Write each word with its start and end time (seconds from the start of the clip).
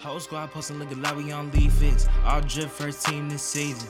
Whole 0.00 0.20
squad 0.20 0.52
posting 0.52 0.78
looking 0.78 1.02
like 1.02 1.16
we 1.16 1.32
on 1.32 1.50
fix. 1.50 2.06
All 2.24 2.40
drip 2.40 2.70
first 2.70 3.04
team 3.04 3.28
this 3.28 3.42
season. 3.42 3.88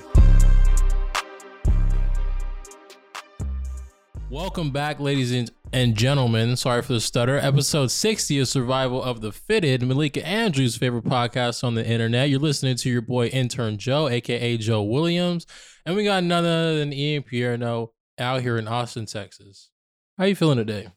Welcome 4.30 4.70
back, 4.70 5.00
ladies 5.00 5.32
and, 5.32 5.50
and 5.70 5.94
gentlemen. 5.94 6.56
Sorry 6.56 6.80
for 6.80 6.94
the 6.94 7.00
stutter. 7.00 7.36
Episode 7.36 7.90
60 7.90 8.40
of 8.40 8.48
Survival 8.48 9.02
of 9.02 9.20
the 9.20 9.32
Fitted, 9.32 9.82
Malika 9.82 10.26
Andrews' 10.26 10.76
favorite 10.76 11.04
podcast 11.04 11.62
on 11.62 11.74
the 11.74 11.86
internet. 11.86 12.30
You're 12.30 12.40
listening 12.40 12.76
to 12.76 12.90
your 12.90 13.02
boy 13.02 13.26
intern 13.26 13.76
Joe, 13.76 14.08
aka 14.08 14.56
Joe 14.56 14.82
Williams. 14.82 15.46
And 15.84 15.94
we 15.94 16.04
got 16.04 16.24
none 16.24 16.44
other 16.44 16.78
than 16.78 16.92
Ian 16.92 17.22
Pierno 17.22 17.88
out 18.18 18.40
here 18.40 18.56
in 18.56 18.66
Austin, 18.66 19.04
Texas. 19.04 19.70
How 20.16 20.24
you 20.24 20.34
feeling 20.34 20.58
today? 20.58 20.88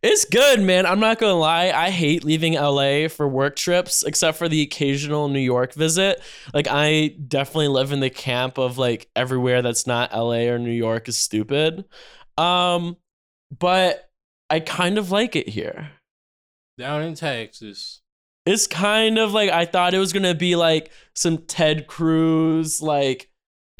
It's 0.00 0.24
good, 0.24 0.60
man. 0.60 0.86
I'm 0.86 1.00
not 1.00 1.18
gonna 1.18 1.34
lie. 1.34 1.70
I 1.70 1.90
hate 1.90 2.22
leaving 2.22 2.54
LA 2.54 3.08
for 3.08 3.26
work 3.26 3.56
trips, 3.56 4.04
except 4.04 4.38
for 4.38 4.48
the 4.48 4.62
occasional 4.62 5.28
New 5.28 5.40
York 5.40 5.74
visit. 5.74 6.22
Like 6.54 6.68
I 6.70 7.16
definitely 7.26 7.68
live 7.68 7.90
in 7.90 7.98
the 7.98 8.10
camp 8.10 8.58
of 8.58 8.78
like 8.78 9.08
everywhere 9.16 9.60
that's 9.60 9.88
not 9.88 10.12
LA 10.12 10.46
or 10.46 10.58
New 10.58 10.70
York 10.70 11.08
is 11.08 11.18
stupid. 11.18 11.84
Um, 12.36 12.96
but 13.58 14.08
I 14.48 14.60
kind 14.60 14.98
of 14.98 15.10
like 15.10 15.34
it 15.34 15.48
here. 15.48 15.90
Down 16.78 17.02
in 17.02 17.14
Texas. 17.14 18.00
It's 18.46 18.68
kind 18.68 19.18
of 19.18 19.32
like 19.32 19.50
I 19.50 19.64
thought 19.64 19.94
it 19.94 19.98
was 19.98 20.12
gonna 20.12 20.34
be 20.34 20.54
like 20.54 20.92
some 21.14 21.38
Ted 21.38 21.88
Cruz 21.88 22.80
like 22.80 23.30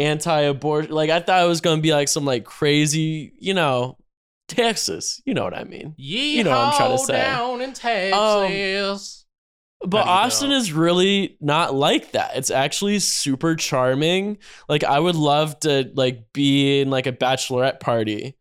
anti-abortion. 0.01 0.91
Like 0.91 1.11
I 1.11 1.21
thought 1.21 1.45
it 1.45 1.49
was 1.49 1.61
gonna 1.61 1.81
be 1.81 1.93
like 1.93 2.09
some 2.09 2.25
like 2.25 2.45
crazy, 2.45 3.35
you 3.39 3.55
know, 3.55 3.97
Texas. 4.49 5.23
You 5.25 5.35
know 5.35 5.45
what 5.45 5.55
I 5.55 5.65
mean? 5.65 5.95
You 5.97 6.45
know 6.45 6.51
what 6.51 6.59
I'm 6.59 6.77
trying 6.77 6.99
to 6.99 7.05
say. 7.05 7.21
Down 7.21 7.61
in 7.61 7.69
um, 7.69 7.75
Texas. 7.75 9.27
But 9.81 9.99
How 9.99 10.05
do 10.05 10.11
you 10.11 10.17
Austin 10.17 10.51
know? 10.51 10.57
is 10.57 10.73
really 10.73 11.37
not 11.41 11.75
like 11.75 12.13
that. 12.13 12.37
It's 12.37 12.51
actually 12.51 12.99
super 12.99 13.55
charming. 13.55 14.39
Like 14.69 14.83
I 14.83 14.99
would 14.99 15.15
love 15.15 15.61
to 15.61 15.91
like 15.95 16.33
be 16.33 16.81
in 16.81 16.91
like 16.91 17.07
a 17.07 17.13
bachelorette 17.13 17.79
party 17.79 18.37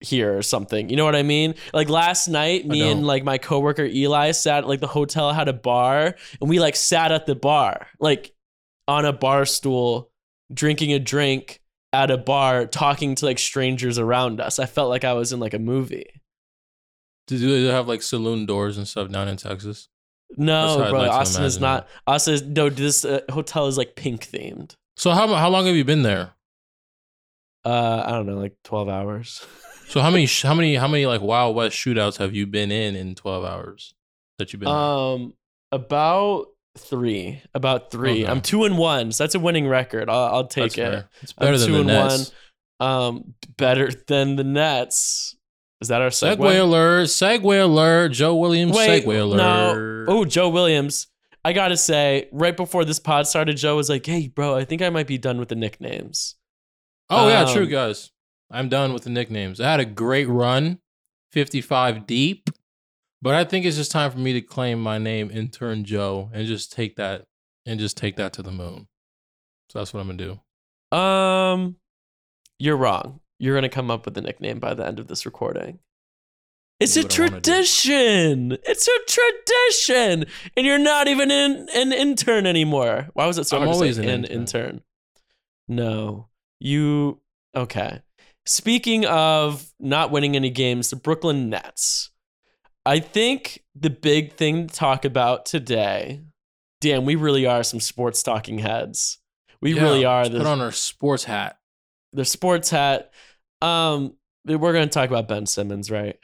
here 0.00 0.36
or 0.36 0.42
something. 0.42 0.88
You 0.88 0.96
know 0.96 1.04
what 1.04 1.14
I 1.14 1.22
mean? 1.22 1.54
Like 1.72 1.88
last 1.88 2.28
night, 2.28 2.66
me 2.66 2.90
and 2.90 3.06
like 3.06 3.22
my 3.22 3.38
coworker 3.38 3.84
Eli 3.84 4.30
sat 4.32 4.66
like 4.66 4.80
the 4.80 4.86
hotel 4.86 5.32
had 5.32 5.48
a 5.48 5.52
bar 5.52 6.14
and 6.40 6.50
we 6.50 6.58
like 6.58 6.76
sat 6.76 7.12
at 7.12 7.26
the 7.26 7.34
bar, 7.34 7.88
like 8.00 8.34
on 8.88 9.04
a 9.04 9.12
bar 9.12 9.44
stool, 9.44 10.10
drinking 10.52 10.92
a 10.92 10.98
drink 10.98 11.60
at 11.92 12.10
a 12.10 12.18
bar, 12.18 12.66
talking 12.66 13.14
to 13.16 13.26
like 13.26 13.38
strangers 13.38 13.98
around 13.98 14.40
us. 14.40 14.58
I 14.58 14.66
felt 14.66 14.88
like 14.88 15.04
I 15.04 15.12
was 15.12 15.32
in 15.32 15.40
like 15.40 15.54
a 15.54 15.58
movie. 15.58 16.20
Do 17.26 17.38
they 17.38 17.72
have 17.72 17.88
like 17.88 18.02
saloon 18.02 18.46
doors 18.46 18.76
and 18.76 18.86
stuff 18.88 19.10
down 19.10 19.28
in 19.28 19.36
Texas? 19.36 19.88
No, 20.36 20.86
bro. 20.90 21.00
like 21.00 21.10
Austin 21.10 21.44
is 21.44 21.60
not. 21.60 21.88
Austin 22.06 22.34
is 22.34 22.42
no. 22.42 22.68
This 22.68 23.04
uh, 23.04 23.20
hotel 23.30 23.66
is 23.66 23.76
like 23.76 23.96
pink 23.96 24.26
themed. 24.26 24.76
So 24.96 25.10
how 25.10 25.26
how 25.34 25.48
long 25.50 25.66
have 25.66 25.76
you 25.76 25.84
been 25.84 26.02
there? 26.02 26.32
Uh, 27.64 28.02
I 28.04 28.12
don't 28.12 28.26
know, 28.26 28.38
like 28.38 28.56
twelve 28.64 28.88
hours. 28.88 29.44
So 29.92 30.00
how 30.00 30.10
many 30.10 30.26
how 30.42 30.54
many 30.54 30.74
how 30.76 30.88
many 30.88 31.06
like 31.06 31.20
Wild 31.20 31.54
West 31.54 31.76
shootouts 31.76 32.16
have 32.16 32.34
you 32.34 32.46
been 32.46 32.70
in 32.70 32.96
in 32.96 33.14
12 33.14 33.44
hours 33.44 33.94
that 34.38 34.52
you've 34.52 34.60
been 34.60 34.70
there? 34.70 34.78
Um, 34.78 35.34
about 35.70 36.46
three. 36.76 37.42
About 37.54 37.90
three. 37.90 38.22
Okay. 38.22 38.30
I'm 38.30 38.40
two 38.40 38.64
and 38.64 38.78
one, 38.78 39.12
so 39.12 39.24
that's 39.24 39.34
a 39.34 39.40
winning 39.40 39.68
record. 39.68 40.08
I'll, 40.08 40.34
I'll 40.34 40.46
take 40.46 40.72
That's 40.72 40.78
it. 40.78 40.90
fair. 40.90 41.08
It's 41.22 41.32
better 41.32 41.52
I'm 41.52 41.58
than 41.58 41.68
two 41.68 41.72
the 41.72 41.78
and 41.80 41.86
Nets. 41.88 42.32
one. 42.78 42.88
Um, 42.88 43.34
better 43.56 43.90
than 44.06 44.36
the 44.36 44.44
Nets. 44.44 45.36
Is 45.80 45.88
that 45.88 46.00
our 46.00 46.10
segue? 46.10 46.36
Segway 46.36 46.60
alert! 46.60 47.08
Segway 47.08 47.62
alert! 47.62 48.12
Joe 48.12 48.36
Williams. 48.36 48.76
Wait, 48.76 49.04
Segway 49.04 49.36
no. 49.36 50.04
Oh, 50.06 50.24
Joe 50.24 50.48
Williams. 50.48 51.08
I 51.44 51.52
gotta 51.52 51.76
say, 51.76 52.28
right 52.30 52.56
before 52.56 52.84
this 52.84 53.00
pod 53.00 53.26
started, 53.26 53.56
Joe 53.56 53.74
was 53.74 53.88
like, 53.88 54.06
"Hey, 54.06 54.28
bro, 54.28 54.54
I 54.56 54.64
think 54.64 54.80
I 54.80 54.90
might 54.90 55.08
be 55.08 55.18
done 55.18 55.38
with 55.38 55.48
the 55.48 55.56
nicknames." 55.56 56.36
Oh 57.10 57.28
yeah, 57.28 57.52
true 57.52 57.64
um, 57.64 57.68
guys. 57.70 58.12
I'm 58.50 58.68
done 58.68 58.92
with 58.92 59.04
the 59.04 59.10
nicknames. 59.10 59.60
I 59.60 59.70
had 59.70 59.80
a 59.80 59.84
great 59.84 60.28
run, 60.28 60.78
55 61.32 62.06
deep, 62.06 62.48
but 63.22 63.34
I 63.34 63.44
think 63.44 63.64
it's 63.64 63.76
just 63.76 63.92
time 63.92 64.10
for 64.10 64.18
me 64.18 64.32
to 64.34 64.40
claim 64.40 64.82
my 64.82 64.98
name, 64.98 65.30
intern 65.30 65.84
Joe, 65.84 66.28
and 66.34 66.46
just 66.46 66.72
take 66.72 66.96
that 66.96 67.26
and 67.64 67.78
just 67.78 67.96
take 67.96 68.16
that 68.16 68.32
to 68.34 68.42
the 68.42 68.50
moon. 68.50 68.88
So 69.70 69.78
that's 69.78 69.94
what 69.94 70.00
I'm 70.00 70.08
gonna 70.08 70.38
do. 70.92 70.96
Um, 70.96 71.76
you're 72.58 72.76
wrong. 72.76 73.20
You're 73.38 73.54
gonna 73.54 73.68
come 73.68 73.90
up 73.90 74.04
with 74.04 74.18
a 74.18 74.20
nickname 74.20 74.58
by 74.58 74.74
the 74.74 74.86
end 74.86 74.98
of 74.98 75.06
this 75.06 75.24
recording. 75.24 75.78
It's 76.80 76.96
a 76.96 77.02
what 77.02 77.18
I 77.18 77.22
wanna 77.22 77.40
do. 77.40 77.52
tradition. 77.52 78.58
It's 78.64 78.88
a 78.88 78.98
tradition, 79.08 80.26
and 80.56 80.66
you're 80.66 80.78
not 80.78 81.06
even 81.06 81.30
in, 81.30 81.68
an 81.74 81.92
intern 81.92 82.44
anymore. 82.44 83.08
Why 83.14 83.26
was 83.26 83.38
it 83.38 83.46
so 83.46 83.56
I'm 83.56 83.62
hard 83.62 83.70
to 83.70 83.74
always 83.76 83.96
say 83.96 84.02
an 84.02 84.08
an 84.08 84.24
intern. 84.24 84.40
intern? 84.40 84.82
No, 85.68 86.28
you. 86.58 87.20
Okay. 87.54 88.02
Speaking 88.44 89.06
of 89.06 89.72
not 89.78 90.10
winning 90.10 90.34
any 90.34 90.50
games, 90.50 90.90
the 90.90 90.96
Brooklyn 90.96 91.48
Nets. 91.48 92.10
I 92.84 92.98
think 93.00 93.62
the 93.74 93.90
big 93.90 94.34
thing 94.34 94.66
to 94.66 94.74
talk 94.74 95.04
about 95.04 95.46
today. 95.46 96.20
Damn, 96.80 97.04
we 97.04 97.14
really 97.14 97.46
are 97.46 97.62
some 97.62 97.80
sports 97.80 98.22
talking 98.22 98.58
heads. 98.58 99.18
We 99.60 99.74
Yeah, 99.74 99.82
really 99.82 100.04
are. 100.04 100.28
The, 100.28 100.38
Put 100.38 100.46
on 100.46 100.60
our 100.60 100.72
sports 100.72 101.24
hat. 101.24 101.58
the 102.12 102.24
sports 102.24 102.70
hat. 102.70 103.12
Um, 103.60 104.14
we're 104.44 104.72
gonna 104.72 104.88
talk 104.88 105.08
about 105.08 105.28
Ben 105.28 105.46
Simmons, 105.46 105.90
right? 105.90 106.16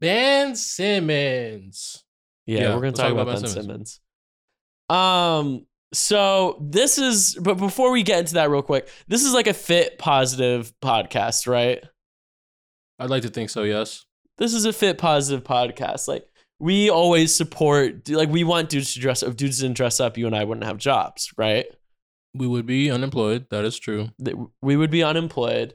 Ben 0.00 0.56
Simmons. 0.56 2.04
Yeah, 2.46 2.60
Yeah, 2.60 2.68
we're 2.74 2.80
gonna 2.80 2.86
let's 2.86 2.98
talk, 2.98 3.12
about, 3.12 3.26
Ben 3.26 3.46
Simmons. 3.46 4.00
Um, 4.88 5.66
so 5.92 6.58
this 6.60 6.98
is, 6.98 7.38
but 7.40 7.54
before 7.54 7.92
we 7.92 8.02
get 8.02 8.18
into 8.18 8.34
that, 8.34 8.50
real 8.50 8.62
quick, 8.62 8.88
this 9.06 9.24
is 9.24 9.32
like 9.32 9.46
a 9.46 9.54
fit 9.54 9.98
positive 9.98 10.72
podcast, 10.82 11.46
right? 11.46 11.84
I'd 12.98 13.10
like 13.10 13.22
to 13.22 13.28
think 13.28 13.50
so. 13.50 13.62
Yes. 13.62 14.04
This 14.40 14.52
is 14.54 14.64
a 14.64 14.72
fit 14.72 14.98
positive 14.98 15.44
podcast. 15.44 16.08
Like 16.08 16.26
we 16.58 16.90
always 16.90 17.32
support, 17.34 18.08
like 18.08 18.28
we 18.30 18.42
want 18.42 18.68
dudes 18.70 18.94
to 18.94 19.00
dress. 19.00 19.22
up. 19.22 19.28
If 19.30 19.36
dudes 19.36 19.60
didn't 19.60 19.76
dress 19.76 20.00
up, 20.00 20.18
you 20.18 20.26
and 20.26 20.34
I 20.34 20.42
wouldn't 20.44 20.66
have 20.66 20.78
jobs, 20.78 21.32
right? 21.36 21.66
We 22.34 22.46
would 22.46 22.66
be 22.66 22.90
unemployed. 22.90 23.46
That 23.50 23.64
is 23.64 23.78
true. 23.78 24.08
We 24.60 24.76
would 24.76 24.90
be 24.90 25.02
unemployed. 25.04 25.74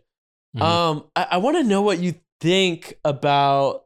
Mhm. 0.58 0.62
Um, 0.62 1.04
I, 1.16 1.28
I 1.32 1.38
want 1.38 1.58
to 1.58 1.64
know 1.64 1.82
what 1.82 2.00
you 2.00 2.16
think 2.42 2.96
about. 3.06 3.84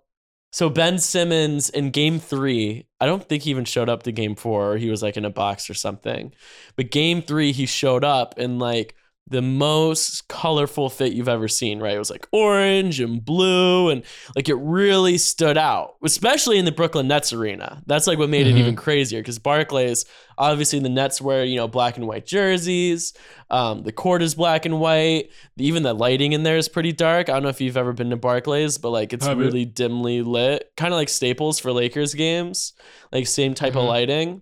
So 0.52 0.70
Ben 0.70 0.98
Simmons 0.98 1.70
in 1.70 1.92
Game 1.92 2.20
Three, 2.20 2.88
I 3.00 3.06
don't 3.06 3.24
think 3.28 3.44
he 3.44 3.52
even 3.52 3.66
showed 3.66 3.90
up 3.90 4.04
to 4.04 4.12
Game 4.12 4.36
Four. 4.36 4.74
Or 4.74 4.78
he 4.78 4.90
was 4.90 5.04
like 5.04 5.16
in 5.18 5.26
a 5.26 5.30
box 5.30 5.70
or 5.70 5.74
something. 5.74 6.34
But 6.76 6.90
Game 6.92 7.22
Three, 7.22 7.52
he 7.52 7.66
showed 7.66 8.04
up 8.04 8.36
and 8.38 8.60
like 8.60 8.96
the 9.30 9.42
most 9.42 10.28
colorful 10.28 10.90
fit 10.90 11.14
you've 11.14 11.30
ever 11.30 11.48
seen. 11.48 11.80
Right? 11.80 11.96
It 11.96 12.00
was 12.00 12.10
like 12.10 12.28
orange 12.32 13.00
and 13.00 13.24
blue, 13.24 13.90
and 13.90 14.04
like 14.36 14.50
it 14.50 14.56
really 14.56 15.18
stood 15.18 15.58
out, 15.58 15.96
especially 16.04 16.58
in 16.58 16.66
the 16.66 16.72
Brooklyn 16.72 17.08
Nets 17.08 17.32
arena. 17.34 17.82
That's 17.86 18.08
like 18.08 18.18
what 18.18 18.30
made 18.30 18.48
Mhm. 18.48 18.52
it 18.52 18.58
even 18.58 18.76
crazier 18.76 19.20
because 19.22 19.40
Barclays, 19.40 20.06
obviously, 20.38 20.80
the 20.80 20.90
Nets 20.90 21.22
wear 21.22 21.44
you 21.46 21.56
know 21.58 21.68
black 21.68 21.98
and 21.98 22.08
white 22.08 22.26
jerseys. 22.26 23.14
Um, 23.52 23.84
the 23.84 23.92
court 23.92 24.22
is 24.22 24.36
black 24.36 24.66
and 24.66 24.80
white 24.80 25.30
even 25.58 25.84
the 25.84 25.94
lighting 25.94 26.32
in 26.34 26.44
there 26.44 26.58
is 26.58 26.70
pretty 26.70 26.94
dark. 26.94 27.30
I 27.30 27.34
don't 27.34 27.44
know 27.44 27.50
if 27.50 27.60
you've 27.60 27.76
ever 27.78 27.92
been 27.94 28.10
to 28.12 28.16
Barclays, 28.16 28.78
but 28.78 28.92
like 28.92 29.12
it's 29.14 29.28
really 29.28 29.66
dimly 29.66 30.22
lit, 30.22 30.72
kind 30.78 30.94
of 30.94 30.98
like 30.98 31.10
Staples 31.10 31.60
for 31.60 31.72
Lakers 31.74 32.14
games, 32.14 32.74
like 33.12 33.28
same 33.28 33.54
type 33.54 33.76
of 33.76 33.84
Mhm. 33.84 33.88
lighting. 33.88 34.42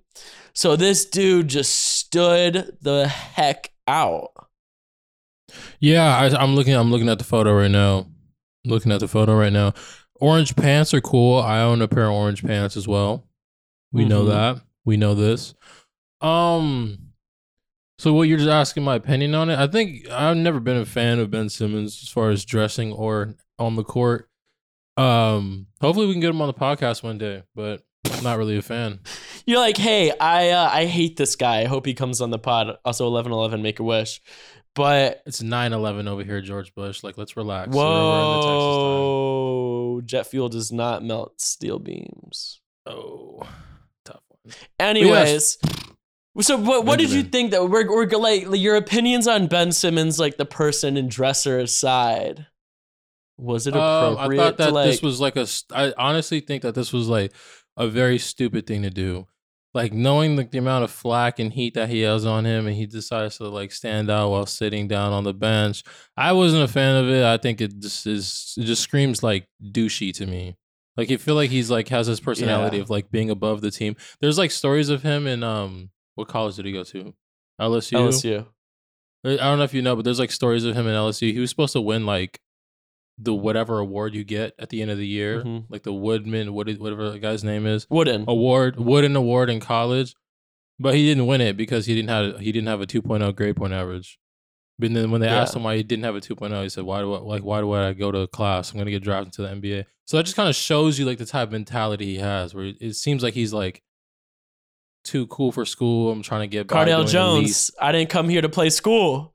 So 0.54 0.76
this 0.76 1.06
dude 1.06 1.48
just 1.48 1.74
stood 1.98 2.78
the 2.82 3.08
heck 3.08 3.72
out. 3.88 4.30
Yeah, 5.80 6.16
I, 6.18 6.26
I'm 6.42 6.56
looking. 6.56 6.74
I'm 6.74 6.92
looking 6.92 7.10
at 7.10 7.18
the 7.20 7.24
photo 7.24 7.54
right 7.54 7.72
now. 7.72 8.08
Looking 8.66 8.92
at 8.92 9.00
the 9.00 9.08
photo 9.08 9.36
right 9.38 9.54
now. 9.54 9.74
Orange 10.20 10.56
pants 10.56 10.94
are 10.94 11.02
cool. 11.02 11.40
I 11.40 11.62
own 11.62 11.82
a 11.82 11.88
pair 11.88 12.06
of 12.08 12.14
orange 12.14 12.44
pants 12.44 12.76
as 12.76 12.88
well. 12.88 13.28
We 13.92 14.04
know 14.06 14.24
Mhm. 14.26 14.28
that. 14.30 14.62
We 14.86 14.98
know 14.98 15.14
this. 15.14 15.54
Um. 16.22 16.98
So 18.00 18.14
what 18.14 18.28
you're 18.28 18.38
just 18.38 18.50
asking 18.50 18.84
my 18.84 18.96
opinion 18.96 19.34
on 19.36 19.50
it? 19.50 19.58
I 19.58 19.66
think 19.68 20.08
I've 20.10 20.38
never 20.38 20.60
been 20.60 20.78
a 20.78 20.86
fan 20.86 21.20
of 21.20 21.32
Ben 21.32 21.50
Simmons 21.50 22.00
as 22.04 22.10
far 22.10 22.30
as 22.30 22.46
dressing 22.46 22.92
or 22.92 23.36
on 23.60 23.76
the 23.76 23.84
court. 23.84 24.30
Um. 24.98 25.68
Hopefully 25.82 26.08
we 26.08 26.14
can 26.14 26.22
get 26.22 26.30
him 26.32 26.42
on 26.42 26.48
the 26.48 26.54
podcast 26.54 27.04
one 27.04 27.18
day, 27.20 27.44
but 27.56 27.84
I'm 28.12 28.24
not 28.24 28.38
really 28.40 28.58
a 28.58 28.62
fan. 28.64 29.00
You're 29.46 29.60
like, 29.60 29.78
hey, 29.78 30.12
I 30.20 30.50
uh, 30.50 30.70
I 30.74 30.86
hate 30.86 31.18
this 31.18 31.36
guy. 31.36 31.62
I 31.62 31.66
hope 31.66 31.86
he 31.86 31.94
comes 31.94 32.20
on 32.22 32.32
the 32.32 32.40
pod. 32.40 32.78
Also, 32.84 33.06
eleven 33.06 33.32
eleven, 33.32 33.62
make 33.62 33.80
a 33.80 33.84
wish. 33.84 34.20
But 34.78 35.24
It's 35.26 35.42
9/11 35.42 36.08
over 36.08 36.24
here, 36.24 36.40
George 36.40 36.74
Bush. 36.76 37.04
Like, 37.04 37.18
let's 37.18 37.36
relax. 37.36 37.70
We're- 37.76 37.84
we're 37.84 37.92
in 37.92 38.30
the 38.30 38.36
Texas 38.38 38.76
time. 38.78 38.98
whoa, 38.98 40.02
jet 40.06 40.28
fuel 40.28 40.50
does 40.50 40.72
not 40.72 41.04
melt 41.04 41.42
steel 41.42 41.80
beams. 41.80 42.62
Oh, 42.86 43.42
tough 44.06 44.22
one. 44.30 44.54
Anyways, 44.80 45.58
so 46.42 46.58
what 46.58 46.86
what 46.86 47.00
did 47.00 47.12
you 47.12 47.24
think 47.24 47.52
that 47.52 47.68
we're, 47.70 47.90
we're 47.90 48.06
like 48.18 48.46
your 48.52 48.76
opinions 48.76 49.28
on 49.28 49.48
Ben 49.48 49.72
Simmons, 49.72 50.20
like 50.20 50.38
the 50.38 50.46
person 50.46 50.96
and 50.96 51.10
dresser 51.10 51.60
aside? 51.60 52.46
Was 53.40 53.68
it 53.68 53.76
Um, 53.76 53.82
I 53.82 54.12
appropriate 54.14 54.40
thought 54.40 54.58
that 54.58 54.66
to 54.68 54.72
like? 54.74 54.90
this 54.92 55.02
was 55.02 55.20
like 55.20 55.36
a. 55.36 55.48
I 55.74 55.94
honestly 55.98 56.40
think 56.40 56.64
that 56.64 56.76
this 56.76 56.94
was 56.94 57.08
like 57.08 57.34
a 57.76 57.88
very 57.88 58.18
stupid 58.20 58.66
thing 58.68 58.84
to 58.84 58.90
do. 58.90 59.28
Like 59.74 59.94
knowing 59.94 60.36
like 60.36 60.52
the 60.52 60.58
amount 60.58 60.84
of 60.84 60.92
flack 60.92 61.40
and 61.40 61.54
heat 61.54 61.74
that 61.76 61.90
he 61.90 62.02
has 62.02 62.26
on 62.26 62.46
him, 62.46 62.68
and 62.68 62.76
he 62.76 62.86
decides 62.86 63.38
to 63.38 63.48
like 63.50 63.72
stand 63.72 64.10
out 64.10 64.30
while 64.32 64.46
sitting 64.46 64.88
down 64.88 65.14
on 65.14 65.24
the 65.24 65.34
bench. 65.34 65.84
I 66.16 66.32
wasn't 66.32 66.64
a 66.64 66.68
fan 66.68 66.96
of 67.04 67.10
it. 67.10 67.24
I 67.24 67.38
think 67.38 67.62
it 67.62 67.80
just 67.80 68.08
is. 68.08 68.54
It 68.58 68.64
just 68.64 68.82
screams 68.82 69.22
like 69.24 69.48
douchey 69.64 70.14
to 70.16 70.26
me. 70.26 70.56
Like 70.96 71.10
you 71.12 71.18
feel 71.20 71.36
like 71.36 71.52
he's 71.52 71.70
like 71.70 71.90
has 71.90 72.08
this 72.08 72.20
personality 72.20 72.78
Yeah. 72.78 72.84
of 72.84 72.90
like 72.90 73.12
being 73.12 73.30
above 73.30 73.62
the 73.62 73.70
team. 73.70 73.96
There's 74.20 74.38
like 74.40 74.50
stories 74.52 74.90
of 74.90 75.04
him 75.04 75.28
in 75.28 75.44
um 75.44 75.92
what 76.16 76.28
college 76.28 76.56
did 76.56 76.66
he 76.66 76.72
go 76.72 76.84
to? 76.84 77.14
LSU. 77.62 77.98
LSU. 78.00 78.46
I 79.26 79.36
don't 79.36 79.58
know 79.58 79.64
if 79.64 79.74
you 79.74 79.82
know, 79.82 79.96
but 79.96 80.06
there's 80.06 80.20
like 80.20 80.32
stories 80.32 80.64
of 80.64 80.76
him 80.76 80.88
in 80.88 80.94
LSU. 80.94 81.32
He 81.34 81.40
was 81.40 81.50
supposed 81.50 81.74
to 81.74 81.82
win 81.82 82.06
like 82.06 82.40
the 83.18 83.34
whatever 83.34 83.80
award 83.80 84.14
you 84.14 84.24
get 84.24 84.54
at 84.60 84.70
the 84.70 84.82
end 84.82 84.92
of 84.92 84.98
the 84.98 85.08
year, 85.08 85.44
Mhm. 85.44 85.64
like 85.70 85.84
the 85.84 85.94
Woodman, 85.94 86.54
what 86.54 86.70
is- 86.70 86.78
whatever 86.78 87.10
the 87.10 87.18
guy's 87.20 87.44
name 87.44 87.66
is, 87.66 87.88
Wooden. 87.90 88.26
award, 88.28 88.80
Wooden 88.80 89.16
Award 89.16 89.50
in 89.50 89.60
college, 89.60 90.14
but 90.80 90.94
he 90.94 91.04
didn't 91.08 91.26
win 91.26 91.42
it 91.42 91.58
because 91.58 91.88
he 91.88 91.96
didn't 91.96 92.10
have 92.10 92.40
he 92.40 92.52
didn't 92.52 92.68
have 92.68 92.82
a 92.82 92.86
2.0 92.86 93.32
grade 93.36 93.56
point 93.56 93.74
average. 93.74 94.20
But 94.80 94.94
then 94.94 95.10
when 95.10 95.22
they 95.22 95.28
Yeah. 95.28 95.42
asked 95.42 95.56
him 95.56 95.64
why 95.64 95.76
he 95.78 95.82
didn't 95.82 96.04
have 96.06 96.16
a 96.16 96.22
2.0, 96.22 96.62
he 96.62 96.70
said, 96.70 96.84
"Why 96.84 97.00
do 97.02 97.12
I, 97.14 97.18
like 97.20 97.44
why 97.44 97.62
do 97.62 97.72
I 97.74 97.94
go 97.94 98.12
to 98.12 98.28
class? 98.28 98.72
I'm 98.72 98.78
gonna 98.78 98.92
get 98.92 99.02
drafted 99.02 99.34
to 99.34 99.42
the 99.42 99.50
NBA." 99.50 99.86
So 100.06 100.18
that 100.18 100.24
just 100.24 100.36
kind 100.36 100.48
of 100.48 100.56
shows 100.56 101.00
you 101.00 101.06
like 101.06 101.18
the 101.18 101.26
type 101.26 101.48
of 101.48 101.52
mentality 101.52 102.06
he 102.06 102.18
has, 102.18 102.54
where 102.54 102.72
it 102.80 102.96
seems 102.96 103.24
like 103.24 103.34
he's 103.34 103.52
like 103.54 103.82
too 105.04 105.26
cool 105.28 105.52
for 105.52 105.66
school. 105.66 106.12
I'm 106.12 106.22
trying 106.22 106.42
to 106.42 106.48
get 106.48 106.68
Cardale 106.68 107.06
the 107.06 107.12
Jones. 107.12 107.72
I 107.82 107.92
didn't 107.92 108.10
come 108.10 108.30
here 108.30 108.42
to 108.42 108.50
play 108.50 108.70
school. 108.70 109.34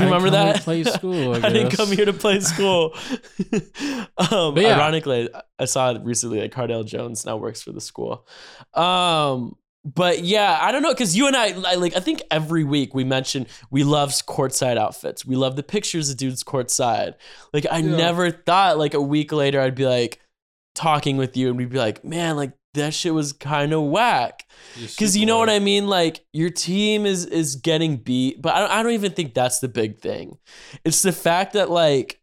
You 0.00 0.04
remember 0.06 0.30
that? 0.30 0.62
play 0.62 0.84
school, 0.84 1.34
I 1.34 1.38
I 1.46 1.50
didn't 1.52 1.72
come 1.76 1.90
here 1.92 2.04
to 2.06 2.12
play 2.12 2.40
school. 2.40 2.94
um, 4.30 4.56
yeah. 4.56 4.76
Ironically, 4.76 5.28
I 5.58 5.64
saw 5.64 5.90
it 5.92 6.02
recently 6.02 6.40
that 6.40 6.52
Cardale 6.52 6.84
Jones 6.84 7.24
now 7.26 7.36
works 7.36 7.62
for 7.62 7.72
the 7.72 7.80
school. 7.80 8.26
Um, 8.74 9.56
but 9.84 10.24
yeah, 10.24 10.58
I 10.60 10.72
don't 10.72 10.82
know 10.82 10.92
because 10.92 11.16
you 11.16 11.26
and 11.28 11.36
I, 11.36 11.54
I 11.66 11.74
like 11.76 11.96
I 11.96 12.00
think 12.00 12.22
every 12.30 12.64
week 12.64 12.94
we 12.94 13.04
mention 13.04 13.46
we 13.70 13.84
love 13.84 14.10
courtside 14.10 14.76
outfits. 14.76 15.24
We 15.24 15.36
love 15.36 15.56
the 15.56 15.62
pictures 15.62 16.10
of 16.10 16.16
dudes 16.16 16.42
courtside. 16.44 17.14
Like 17.52 17.66
I 17.70 17.78
Yeah. 17.78 17.96
never 17.96 18.30
thought 18.30 18.76
like 18.78 18.94
a 18.94 19.00
week 19.00 19.32
later 19.32 19.60
I'd 19.60 19.74
be 19.76 19.86
like 19.86 20.20
talking 20.74 21.16
with 21.16 21.36
you 21.36 21.48
and 21.48 21.56
we'd 21.56 21.70
be 21.70 21.78
like, 21.78 22.04
man, 22.04 22.36
like 22.36 22.52
that 22.74 22.94
shit 22.94 23.14
was 23.14 23.32
kind 23.32 23.72
of 23.72 23.82
whack 23.84 24.46
because 24.76 25.16
you 25.16 25.26
know 25.26 25.38
what 25.38 25.48
I 25.50 25.58
mean. 25.58 25.86
Like 25.88 26.24
your 26.32 26.50
team 26.50 27.06
is 27.06 27.24
is 27.24 27.56
getting 27.56 27.96
beat, 27.96 28.40
but 28.42 28.54
I 28.54 28.60
don't, 28.60 28.70
I 28.70 28.82
don't 28.82 28.92
even 28.92 29.12
think 29.12 29.34
that's 29.34 29.58
the 29.60 29.68
big 29.68 29.98
thing. 29.98 30.38
It's 30.84 31.02
the 31.02 31.12
fact 31.12 31.54
that 31.54 31.70
like 31.70 32.20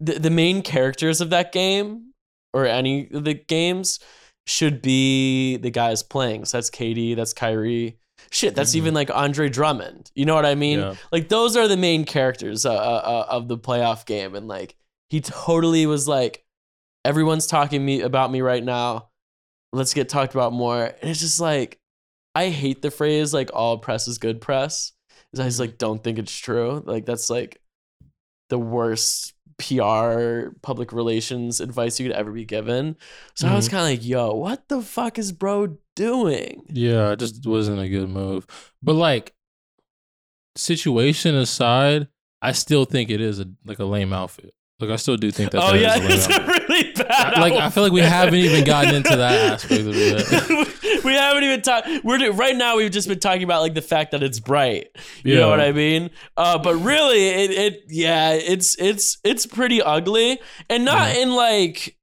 the 0.00 0.18
the 0.18 0.30
main 0.30 0.62
characters 0.62 1.20
of 1.20 1.30
that 1.30 1.52
game 1.52 2.12
or 2.54 2.66
any 2.66 3.08
of 3.12 3.24
the 3.24 3.34
games 3.34 3.98
should 4.46 4.82
be 4.82 5.56
the 5.56 5.70
guys 5.70 6.02
playing. 6.02 6.44
So 6.46 6.56
that's 6.58 6.70
KD, 6.70 7.14
that's 7.16 7.32
Kyrie. 7.32 7.98
Shit, 8.30 8.54
that's 8.54 8.72
Mhm. 8.72 8.76
even 8.76 8.94
like 8.94 9.10
Andre 9.10 9.48
Drummond. 9.48 10.10
You 10.14 10.24
know 10.26 10.34
what 10.34 10.46
I 10.46 10.54
mean? 10.54 10.78
Yeah. 10.78 10.94
Like 11.10 11.28
those 11.28 11.56
are 11.56 11.66
the 11.68 11.76
main 11.76 12.04
characters 12.04 12.64
uh, 12.64 12.72
uh, 12.72 12.76
uh, 12.76 13.26
of 13.28 13.48
the 13.48 13.58
playoff 13.58 14.06
game, 14.06 14.34
and 14.36 14.46
like 14.48 14.76
he 15.10 15.20
totally 15.20 15.86
was 15.86 16.06
like, 16.08 16.44
everyone's 17.04 17.46
talking 17.46 17.84
me 17.84 18.00
about 18.00 18.30
me 18.30 18.40
right 18.40 18.62
now. 18.62 19.08
Let's 19.72 19.94
get 19.94 20.08
talked 20.08 20.34
about 20.34 20.52
more. 20.52 20.84
And 20.84 21.10
it's 21.10 21.20
just 21.20 21.40
like, 21.40 21.78
I 22.34 22.48
hate 22.48 22.82
the 22.82 22.90
phrase 22.90 23.34
like 23.34 23.50
all 23.52 23.78
press 23.78 24.08
is 24.08 24.18
good 24.18 24.40
press. 24.40 24.92
I 25.34 25.44
just 25.44 25.56
mm-hmm. 25.56 25.62
like 25.62 25.78
don't 25.78 26.02
think 26.02 26.18
it's 26.18 26.36
true. 26.36 26.82
Like 26.84 27.06
that's 27.06 27.30
like 27.30 27.60
the 28.48 28.58
worst 28.58 29.34
PR 29.58 30.50
public 30.62 30.92
relations 30.92 31.60
advice 31.60 31.98
you 31.98 32.08
could 32.08 32.16
ever 32.16 32.32
be 32.32 32.44
given. 32.44 32.96
So 33.34 33.48
I 33.48 33.54
was 33.54 33.66
mm-hmm. 33.66 33.76
kind 33.76 33.92
of 33.94 33.98
like, 33.98 34.06
yo, 34.06 34.34
what 34.34 34.68
the 34.68 34.82
fuck 34.82 35.18
is 35.18 35.32
bro 35.32 35.78
doing? 35.96 36.64
Yeah, 36.68 37.12
it 37.12 37.18
just 37.18 37.46
wasn't 37.46 37.80
a 37.80 37.88
good 37.88 38.08
move. 38.08 38.46
But 38.82 38.94
like 38.94 39.34
situation 40.56 41.34
aside, 41.34 42.08
I 42.40 42.52
still 42.52 42.84
think 42.84 43.10
it 43.10 43.20
is 43.20 43.40
a 43.40 43.46
like 43.64 43.78
a 43.78 43.84
lame 43.84 44.12
outfit. 44.12 44.54
Like 44.82 44.90
I 44.90 44.96
still 44.96 45.16
do 45.16 45.30
think 45.30 45.52
that. 45.52 45.62
oh 45.62 45.70
that 45.70 45.80
yeah, 45.80 45.94
it's 45.96 46.26
a 46.26 46.44
really 46.44 46.92
bad. 46.92 47.34
I- 47.34 47.40
like 47.40 47.52
I 47.52 47.70
feel 47.70 47.84
like 47.84 47.92
we 47.92 48.00
haven't 48.00 48.34
even 48.34 48.64
gotten 48.64 48.96
into 48.96 49.14
that 49.16 49.52
aspect 49.52 49.80
of 49.82 49.94
it. 49.94 51.04
we 51.04 51.12
haven't 51.12 51.44
even 51.44 51.62
talked. 51.62 51.88
We're 52.02 52.32
right 52.32 52.56
now. 52.56 52.76
We've 52.76 52.90
just 52.90 53.06
been 53.06 53.20
talking 53.20 53.44
about 53.44 53.62
like 53.62 53.74
the 53.74 53.80
fact 53.82 54.10
that 54.10 54.24
it's 54.24 54.40
bright. 54.40 54.88
You 55.22 55.36
know 55.36 55.48
what 55.48 55.60
I 55.60 55.70
mean? 55.70 56.10
Uh, 56.36 56.58
but 56.58 56.74
really, 56.74 57.28
it, 57.28 57.50
it 57.52 57.82
yeah, 57.88 58.32
it's 58.32 58.76
it's 58.80 59.18
it's 59.22 59.46
pretty 59.46 59.80
ugly, 59.80 60.40
and 60.68 60.84
not 60.84 61.14
in 61.14 61.30
like 61.30 61.96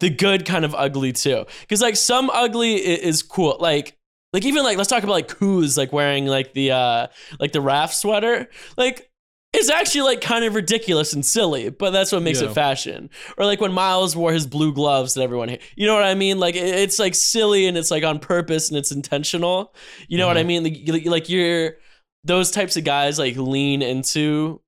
the 0.00 0.10
good 0.10 0.44
kind 0.44 0.64
of 0.64 0.74
ugly 0.74 1.12
too. 1.12 1.44
Because 1.60 1.80
like 1.80 1.94
some 1.94 2.28
ugly 2.30 2.74
is 2.74 3.22
cool. 3.22 3.56
Like 3.60 3.96
like 4.32 4.44
even 4.44 4.64
like 4.64 4.76
let's 4.78 4.90
talk 4.90 5.04
about 5.04 5.12
like 5.12 5.30
who's 5.30 5.78
like 5.78 5.92
wearing 5.92 6.26
like 6.26 6.54
the 6.54 6.72
uh 6.72 7.06
like 7.38 7.52
the 7.52 7.60
Raf 7.60 7.92
sweater. 7.92 8.48
Like 8.76 9.10
it's 9.56 9.70
actually 9.70 10.02
like 10.02 10.20
kind 10.20 10.44
of 10.44 10.54
ridiculous 10.54 11.12
and 11.12 11.24
silly, 11.24 11.68
but 11.70 11.90
that's 11.90 12.12
what 12.12 12.22
makes 12.22 12.40
Yeah. 12.40 12.48
it 12.50 12.54
fashion. 12.54 13.10
Or 13.38 13.44
like 13.46 13.60
when 13.60 13.72
Miles 13.72 14.14
wore 14.14 14.32
his 14.32 14.46
blue 14.46 14.72
gloves 14.72 15.14
that 15.14 15.22
everyone, 15.22 15.48
hate. 15.48 15.62
you 15.76 15.86
know 15.86 15.94
what 15.94 16.04
I 16.04 16.14
mean? 16.14 16.38
Like 16.38 16.54
it's 16.56 16.98
like 16.98 17.14
silly 17.14 17.66
and 17.66 17.76
it's 17.76 17.90
like 17.90 18.04
on 18.04 18.18
purpose 18.18 18.68
and 18.68 18.76
it's 18.78 18.92
intentional. 18.92 19.74
You 20.08 20.18
know 20.18 20.26
what 20.26 20.36
I 20.38 20.42
Mhm. 20.42 20.46
mean? 20.46 20.62
Like, 20.92 21.06
like 21.06 21.28
you're 21.28 21.76
those 22.24 22.50
types 22.50 22.76
of 22.76 22.84
guys 22.84 23.18
like 23.18 23.36
lean 23.36 23.82
into 23.82 24.60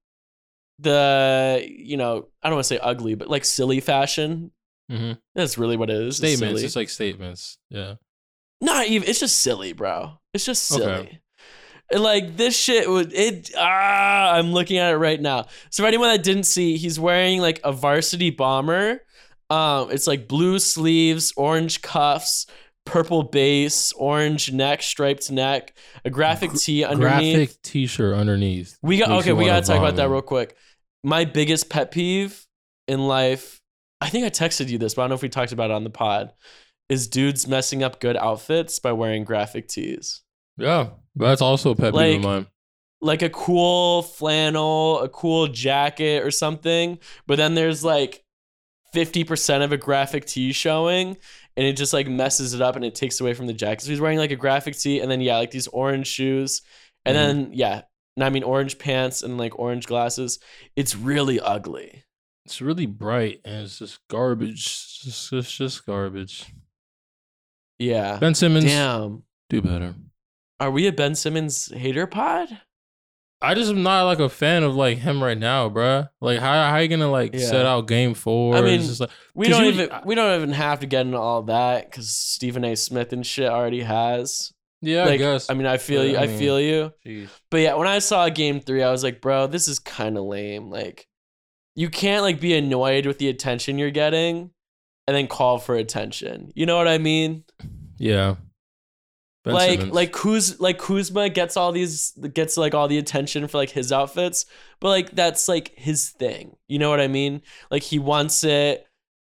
the 0.79 1.67
you 1.69 1.97
know 1.97 2.29
I 2.43 2.49
don't 2.49 2.57
want 2.57 2.65
to 2.65 2.69
say 2.75 2.79
ugly, 2.79 3.15
but 3.15 3.29
like 3.29 3.45
silly 3.45 3.81
fashion. 3.81 4.53
Mhm. 4.91 5.19
That's 5.35 5.59
really 5.59 5.77
what 5.77 5.91
it 5.91 5.97
is. 5.97 6.07
It's 6.09 6.17
Statements, 6.19 6.53
silly. 6.61 6.65
it's 6.65 6.77
like 6.77 6.89
statements. 6.89 7.59
Yeah. 7.69 7.95
Not 8.61 8.87
even. 8.87 9.09
It's 9.09 9.21
just 9.21 9.39
silly, 9.41 9.73
bro. 9.73 10.19
It's 10.35 10.45
just 10.45 10.65
silly. 10.65 10.85
Okay. 10.85 11.21
Like 11.91 12.37
this 12.37 12.57
shit 12.57 12.89
would 12.89 13.15
it 13.15 13.51
ah 13.57 14.35
I'm 14.35 14.53
looking 14.53 14.77
at 14.77 14.93
it 14.93 14.99
right 14.99 15.21
now. 15.21 15.47
So 15.71 15.83
for 15.83 15.87
anyone 15.87 16.11
that 16.11 16.23
didn't 16.23 16.45
see, 16.45 16.77
he's 16.77 17.01
wearing 17.01 17.41
like 17.41 17.61
a 17.65 17.73
varsity 17.73 18.31
bomber. 18.31 19.01
Um, 19.51 19.91
it's 19.91 20.07
like 20.07 20.29
blue 20.29 20.59
sleeves, 20.59 21.33
orange 21.37 21.81
cuffs, 21.81 22.47
purple 22.85 23.23
base, 23.23 23.93
orange 23.93 24.53
neck, 24.53 24.83
striped 24.83 25.31
neck, 25.31 25.75
a 26.05 26.11
graphic 26.11 26.53
tee 26.53 26.85
underneath. 26.85 27.37
Graphic 27.37 27.63
T-shirt 27.63 28.15
underneath. 28.15 28.79
We 28.83 28.99
got 28.99 29.11
okay. 29.11 29.33
We 29.33 29.47
gotta 29.47 29.67
talk 29.67 29.79
about 29.79 29.97
that 29.97 30.11
real 30.11 30.23
quick. 30.23 30.57
My 31.05 31.25
biggest 31.25 31.71
pet 31.71 31.91
peeve 31.91 32.47
in 32.87 33.07
life. 33.07 33.61
I 34.01 34.09
think 34.09 34.25
I 34.25 34.31
texted 34.31 34.69
you 34.69 34.79
this, 34.79 34.95
but 34.95 35.03
I 35.03 35.05
don't 35.05 35.11
know 35.11 35.15
if 35.17 35.23
we 35.23 35.29
talked 35.29 35.53
about 35.53 35.71
it 35.71 35.75
on 35.75 35.85
the 35.85 35.91
pod. 35.91 36.33
Is 36.89 37.09
dudes 37.09 37.47
messing 37.47 37.83
up 37.83 38.01
good 38.01 38.17
outfits 38.17 38.79
by 38.79 38.93
wearing 38.93 39.25
graphic 39.25 39.69
tees? 39.69 40.23
Yeah, 40.57 40.89
that's 41.27 41.43
also 41.43 41.71
a 41.73 41.77
pet 41.77 41.93
peeve 41.93 41.95
Like- 41.95 42.17
of 42.17 42.23
mine. 42.23 42.47
like 43.01 43.23
a 43.23 43.31
cool 43.31 44.03
flannel, 44.03 45.01
a 45.01 45.09
cool 45.09 45.47
jacket 45.49 46.25
or 46.25 46.31
something, 46.31 46.99
but 47.27 47.37
then 47.37 47.55
there's 47.55 47.85
like 47.85 48.25
50% 48.95 49.63
of 49.63 49.71
a 49.73 49.77
graphic 49.77 50.25
tee 50.25 50.53
showing 50.53 51.17
and 51.57 51.67
it 51.67 51.77
just 51.77 51.93
like 51.93 52.09
messes 52.09 52.55
it 52.55 52.63
up 52.63 52.75
and 52.75 52.85
it 52.85 52.95
takes 52.95 53.21
away 53.21 53.35
from 53.35 53.47
the 53.47 53.53
jacket. 53.53 53.83
So 53.83 53.91
he's 53.91 54.01
wearing 54.01 54.19
like 54.19 54.31
a 54.31 54.37
graphic 54.37 54.77
tee 54.77 55.01
and 55.01 55.11
then 55.11 55.21
yeah, 55.21 55.37
like 55.37 55.51
these 55.51 55.69
orange 55.69 56.07
shoes 56.07 56.63
and 57.05 57.15
Mhm. 57.15 57.21
then 57.21 57.51
yeah, 57.53 57.83
and 58.17 58.25
I 58.25 58.31
mean 58.31 58.43
orange 58.43 58.79
pants 58.79 59.23
and 59.23 59.39
like 59.39 59.59
orange 59.59 59.87
glasses. 59.87 60.39
It's 60.75 60.97
really 60.97 61.39
ugly. 61.39 62.05
It's 62.47 62.61
really 62.63 62.87
bright 62.87 63.41
and 63.45 63.65
it's 63.65 63.79
just 63.79 64.01
garbage. 64.09 64.65
It's 64.67 64.99
just, 65.05 65.33
it's 65.35 65.53
just 65.57 65.87
garbage. 65.87 66.47
Yeah. 67.79 68.19
Ben 68.19 68.35
Simmons, 68.35 68.65
Damn. 68.65 69.23
do 69.51 69.61
better. 69.63 69.95
Are 70.61 70.71
we 70.71 70.87
a 70.87 70.93
Ben 70.93 71.15
Simmons 71.15 71.73
hater 71.75 72.07
pod? 72.07 72.49
I 73.41 73.55
just 73.55 73.71
am 73.71 73.85
not 73.85 74.03
like 74.05 74.19
a 74.19 74.29
fan 74.29 74.65
of 74.65 74.75
like 74.75 74.99
him 74.99 75.23
right 75.23 75.39
now, 75.39 75.69
bruh. 75.69 76.09
Like 76.21 76.41
how 76.41 76.69
how 76.71 76.79
you 76.79 76.89
gonna 76.89 77.11
like 77.11 77.35
Yeah. 77.35 77.47
set 77.47 77.67
out 77.67 77.87
game 77.87 78.15
four? 78.15 78.57
I 78.57 78.59
It's 78.59 78.65
mean, 78.67 78.81
just 78.81 79.01
like, 79.01 79.11
We 79.35 79.47
'Cause 79.47 79.57
don't 79.57 79.65
you- 79.67 79.71
even 79.71 79.91
we 80.05 80.15
don't 80.17 80.35
even 80.37 80.51
have 80.53 80.81
to 80.81 80.87
get 80.87 81.03
into 81.07 81.19
all 81.19 81.43
that 81.45 81.89
because 81.89 82.11
Stephen 82.11 82.65
A. 82.65 82.75
Smith 82.75 83.13
and 83.13 83.25
shit 83.25 83.49
already 83.49 83.83
has. 83.83 84.53
yeah, 84.83 85.03
I 85.03 85.07
like, 85.07 85.19
guess. 85.19 85.49
I 85.51 85.55
mean, 85.55 85.67
I 85.67 85.77
feel 85.77 86.03
But, 86.03 86.09
you. 86.11 86.17
I 86.17 86.23
I 86.23 86.27
mean- 86.27 86.39
feel 86.39 86.61
you. 86.61 86.93
Jeez. 87.07 87.29
But 87.51 87.59
yeah, 87.59 87.75
when 87.75 87.87
I 87.87 88.01
saw 88.01 88.29
game 88.29 88.61
three, 88.61 88.83
I 88.83 88.91
was 88.91 89.05
like, 89.05 89.21
bro, 89.21 89.47
this 89.47 89.69
is 89.69 89.79
kind 89.79 90.17
of 90.19 90.25
lame. 90.25 90.69
Like, 90.71 91.07
you 91.77 91.89
can't 91.91 92.23
like 92.23 92.41
be 92.41 92.55
annoyed 92.57 93.07
with 93.07 93.19
the 93.19 93.29
attention 93.29 93.79
you're 93.79 93.91
getting, 93.93 94.51
and 95.07 95.17
then 95.17 95.29
call 95.29 95.59
for 95.59 95.77
attention. 95.77 96.51
You 96.57 96.67
know 96.67 96.77
what 96.77 96.89
I 96.89 96.99
mean? 96.99 97.45
Yeah. 97.99 98.37
Ben 99.45 99.55
like, 99.55 99.81
Simmons. 99.81 99.95
like 99.95 100.13
Kuz, 100.13 100.61
like 100.61 100.79
Kuzma 100.79 101.29
gets 101.29 101.57
all 101.57 101.73
these 101.73 102.13
gets 102.35 102.57
like 102.57 102.75
all 102.75 102.89
the 102.89 102.99
attention 102.99 103.47
for 103.49 103.59
like 103.59 103.71
his 103.71 103.93
outfits, 103.93 104.47
but 104.81 104.89
like 104.89 105.11
that's 105.13 105.49
like 105.49 105.73
his 105.77 106.11
thing. 106.11 106.57
You 106.69 106.79
know 106.79 106.91
what 106.91 107.01
I 107.01 107.09
mean? 107.09 107.43
Like 107.71 107.83
he 107.83 107.99
wants 107.99 108.45
it. 108.45 108.85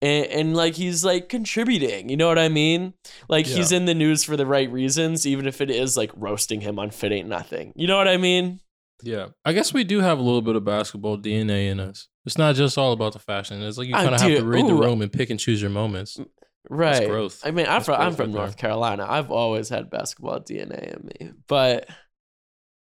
And, 0.03 0.27
and 0.27 0.57
like 0.57 0.77
he's 0.77 1.05
like 1.05 1.29
contributing, 1.29 2.09
you 2.09 2.17
know 2.17 2.27
what 2.27 2.39
I 2.39 2.49
mean? 2.49 2.95
Like 3.29 3.45
he's 3.45 3.71
in 3.71 3.85
the 3.85 3.93
news 3.93 4.25
for 4.25 4.35
the 4.35 4.47
right 4.47 4.73
reasons, 4.73 5.27
even 5.27 5.47
if 5.47 5.61
it 5.61 5.71
is 5.71 5.95
like 5.95 6.11
roasting 6.17 6.63
him 6.63 6.79
on 6.79 6.91
Fit 6.91 7.13
Ain't 7.13 7.29
Nothing. 7.29 7.75
You 7.77 7.87
know 7.87 7.99
what 7.99 8.09
I 8.09 8.17
mean? 8.17 8.61
Yeah, 9.03 9.29
I 9.45 9.53
guess 9.53 9.75
we 9.75 9.85
do 9.85 10.01
have 10.01 10.19
a 10.19 10.23
little 10.23 10.43
bit 10.43 10.57
of 10.57 10.65
basketball 10.65 11.19
DNA 11.19 11.71
in 11.71 11.81
us. 11.81 12.09
It's 12.27 12.39
not 12.39 12.55
just 12.55 12.79
all 12.79 12.93
about 12.93 13.13
the 13.13 13.19
fashion. 13.19 13.63
It's 13.63 13.79
like 13.79 13.89
you 13.89 13.95
kind 13.95 14.15
of 14.15 14.21
have 14.21 14.37
to 14.37 14.45
read 14.45 14.67
the 14.67 14.75
room 14.75 15.03
and 15.03 15.13
pick 15.13 15.31
and 15.31 15.41
choose 15.41 15.61
your 15.61 15.71
moments. 15.71 16.19
Right. 16.69 17.09
growth. 17.09 17.41
I 17.45 17.51
mean, 17.51 17.67
I'm 17.67 17.73
That's 17.75 17.87
from 17.87 18.01
I'm 18.01 18.15
from 18.15 18.27
right 18.33 18.35
North 18.41 18.57
Carolina. 18.57 19.07
I've 19.09 19.31
always 19.31 19.69
had 19.69 19.91
basketball 19.91 20.41
DNA 20.41 20.97
in 20.97 21.07
me, 21.07 21.33
but 21.47 21.89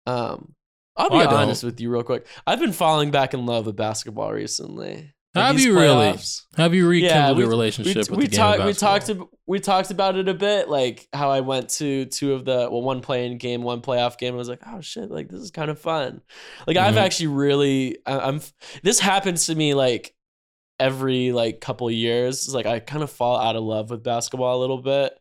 um, 0.07 0.54
I'll 0.97 1.11
be 1.11 1.16
I 1.16 1.25
don't. 1.25 1.35
honest 1.35 1.64
with 1.64 1.81
you 1.81 1.90
real 1.90 2.02
quick. 2.02 2.26
I've 2.47 2.61
been 2.61 2.73
falling 2.73 3.11
back 3.11 3.35
in 3.35 3.47
love 3.47 3.66
with 3.66 3.76
basketball 3.76 4.33
recently. 4.33 5.12
Like 5.35 5.47
Have 5.47 5.59
you 5.61 5.76
really? 5.76 6.16
Have 6.57 6.75
you 6.75 6.87
rekindled 6.87 7.37
we- 7.38 7.43
your 7.43 7.50
relationship 7.50 8.09
with 8.09 8.11
we 8.11 8.25
the 8.26 8.31
game 8.31 8.38
talked 8.38 8.61
of 8.61 8.66
we 8.66 8.73
talked 8.73 9.11
ab- 9.11 9.28
we 9.47 9.59
talked 9.59 9.90
about 9.90 10.16
it 10.16 10.28
a 10.28 10.35
bit 10.35 10.69
like 10.69 11.09
how 11.12 11.28
I 11.31 11.40
went 11.40 11.71
to 11.71 12.04
two 12.04 12.35
of 12.35 12.45
the 12.45 12.69
well 12.71 12.83
one 12.83 13.00
playing 13.00 13.38
game 13.38 13.62
one 13.62 13.81
playoff 13.81 14.16
game 14.16 14.35
I 14.35 14.37
was 14.37 14.49
like 14.49 14.61
oh 14.64 14.81
shit 14.81 15.11
like 15.11 15.28
this 15.28 15.40
is 15.40 15.50
kind 15.50 15.73
of 15.73 15.81
fun 15.81 16.21
like 16.69 16.76
I've 16.76 16.95
Mhm. 16.95 16.99
actually 16.99 17.26
really 17.26 17.99
I- 18.07 18.21
I'm 18.21 18.40
this 18.85 19.00
happens 19.00 19.47
to 19.47 19.57
me 19.57 19.75
like 19.75 20.14
every 20.81 21.33
like 21.33 21.61
couple 21.61 21.90
years 21.90 22.52
like 22.52 22.66
I 22.66 22.81
kind 22.81 23.02
of 23.02 23.11
fall 23.11 23.38
out 23.38 23.57
of 23.57 23.62
love 23.62 23.90
with 23.90 24.02
basketball 24.02 24.59
a 24.59 24.61
little 24.61 24.78
bit 24.83 25.19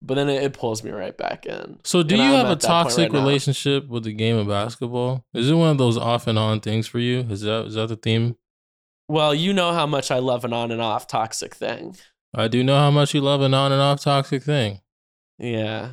but 0.00 0.14
then 0.14 0.28
it, 0.28 0.42
it 0.44 0.52
pulls 0.52 0.82
me 0.84 0.90
right 0.92 1.16
back 1.16 1.44
in 1.44 1.78
So, 1.84 2.02
do 2.02 2.14
And 2.14 2.22
you 2.22 2.28
I'm 2.30 2.34
have 2.36 2.46
a 2.46 2.52
at 2.52 2.60
that 2.60 2.68
point 2.68 2.84
toxic 2.84 3.02
right 3.04 3.12
now. 3.12 3.18
relationship 3.18 3.88
with 3.88 4.04
the 4.04 4.12
game 4.12 4.36
of 4.36 4.46
basketball? 4.46 5.24
Is 5.34 5.50
it 5.50 5.54
one 5.54 5.70
of 5.70 5.78
those 5.78 5.98
off 5.98 6.26
and 6.28 6.38
on 6.38 6.60
things 6.60 6.86
for 6.86 7.00
you? 7.00 7.20
Is 7.28 7.40
that 7.42 7.66
is 7.66 7.74
that 7.74 7.88
the 7.88 7.96
theme? 7.96 8.36
well 9.08 9.34
you 9.34 9.52
know 9.52 9.72
how 9.72 9.86
much 9.86 10.10
I 10.10 10.18
love 10.18 10.44
an 10.44 10.52
on 10.52 10.70
and 10.70 10.80
off 10.80 11.06
toxic 11.06 11.54
thing 11.54 11.96
I 12.34 12.46
do 12.48 12.62
know 12.62 12.76
how 12.78 12.90
much 12.90 13.14
you 13.14 13.20
love 13.20 13.40
an 13.40 13.54
on 13.54 13.72
and 13.72 13.80
off 13.80 14.00
toxic 14.02 14.42
thing. 14.42 14.80
yeah 15.38 15.90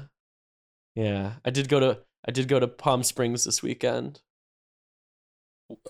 yeah 0.95 1.33
I 1.43 1.49
did 1.49 1.67
go 1.69 1.79
to 1.79 1.99
I 2.27 2.31
did 2.31 2.47
go 2.47 2.59
to 2.59 2.67
Palm 2.67 3.03
Springs 3.03 3.43
this 3.43 3.61
weekend 3.63 4.21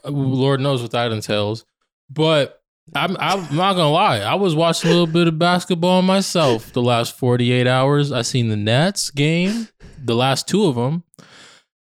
Lord 0.06 0.60
knows 0.62 0.82
what 0.82 0.92
that 0.92 1.12
entails. 1.12 1.66
But 2.10 2.62
I'm 2.94 3.18
I'm 3.20 3.56
not 3.56 3.74
gonna 3.74 3.90
lie. 3.92 4.20
I 4.20 4.36
was 4.36 4.56
watching 4.56 4.90
a 4.90 4.94
little 4.94 5.08
bit 5.08 5.28
of 5.28 5.40
basketball 5.40 6.02
myself 6.02 6.72
the 6.72 6.82
last 6.84 7.18
48 7.18 7.66
hours. 7.68 8.12
I 8.12 8.22
seen 8.22 8.50
the 8.50 8.56
Nets 8.56 9.10
game, 9.10 9.68
the 10.04 10.16
last 10.16 10.48
two 10.48 10.66
of 10.66 10.76
them. 10.76 11.04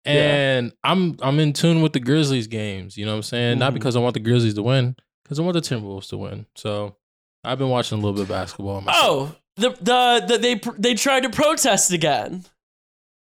And 0.05 0.71
I'm 0.83 1.17
I'm 1.21 1.39
in 1.39 1.51
tune 1.53 1.81
with 1.81 1.93
the 1.93 1.99
Grizzlies 1.99 2.47
games, 2.47 2.95
you 2.97 3.05
know 3.05 3.11
what 3.11 3.17
I'm 3.17 3.23
saying? 3.23 3.59
Not 3.59 3.71
Mhm. 3.71 3.75
because 3.75 3.95
I 3.95 3.99
want 3.99 4.13
the 4.13 4.19
Grizzlies 4.19 4.53
to 4.53 4.63
win, 4.63 4.95
because 5.23 5.39
I 5.39 5.41
want 5.41 5.55
the 5.55 5.61
Timberwolves 5.61 6.09
to 6.09 6.17
win. 6.17 6.45
So 6.55 6.95
I've 7.43 7.57
been 7.57 7.69
watching 7.69 7.97
a 7.97 8.01
little 8.01 8.13
bit 8.13 8.23
of 8.23 8.29
basketball 8.29 8.81
myself. 8.81 9.03
Oh, 9.03 9.35
the 9.57 9.69
the, 9.81 10.25
the 10.27 10.37
they 10.37 10.61
they 10.77 10.93
tried 10.93 11.23
to 11.23 11.29
protest 11.29 11.91
again. 11.91 12.45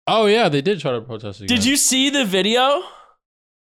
Oh 0.07 0.25
yeah, 0.25 0.49
they 0.49 0.61
did 0.61 0.79
try 0.79 0.91
to 0.91 1.01
protest 1.01 1.39
again. 1.41 1.55
Did 1.55 1.65
you 1.65 1.77
see 1.77 2.09
the 2.09 2.25
video? 2.25 2.83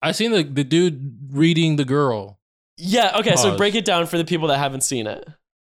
I 0.01 0.11
seen 0.11 0.31
the, 0.31 0.43
the 0.43 0.63
dude 0.65 1.17
reading 1.31 1.77
the 1.77 1.85
girl. 1.85 2.39
Yeah. 2.77 3.17
Okay. 3.19 3.35
So 3.35 3.57
break 3.57 3.75
it 3.75 3.85
down 3.85 4.05
for 4.07 4.17
the 4.17 4.25
people 4.25 4.47
that 4.49 4.57
haven't 4.57 4.81
seen 4.81 5.07
it. 5.07 5.27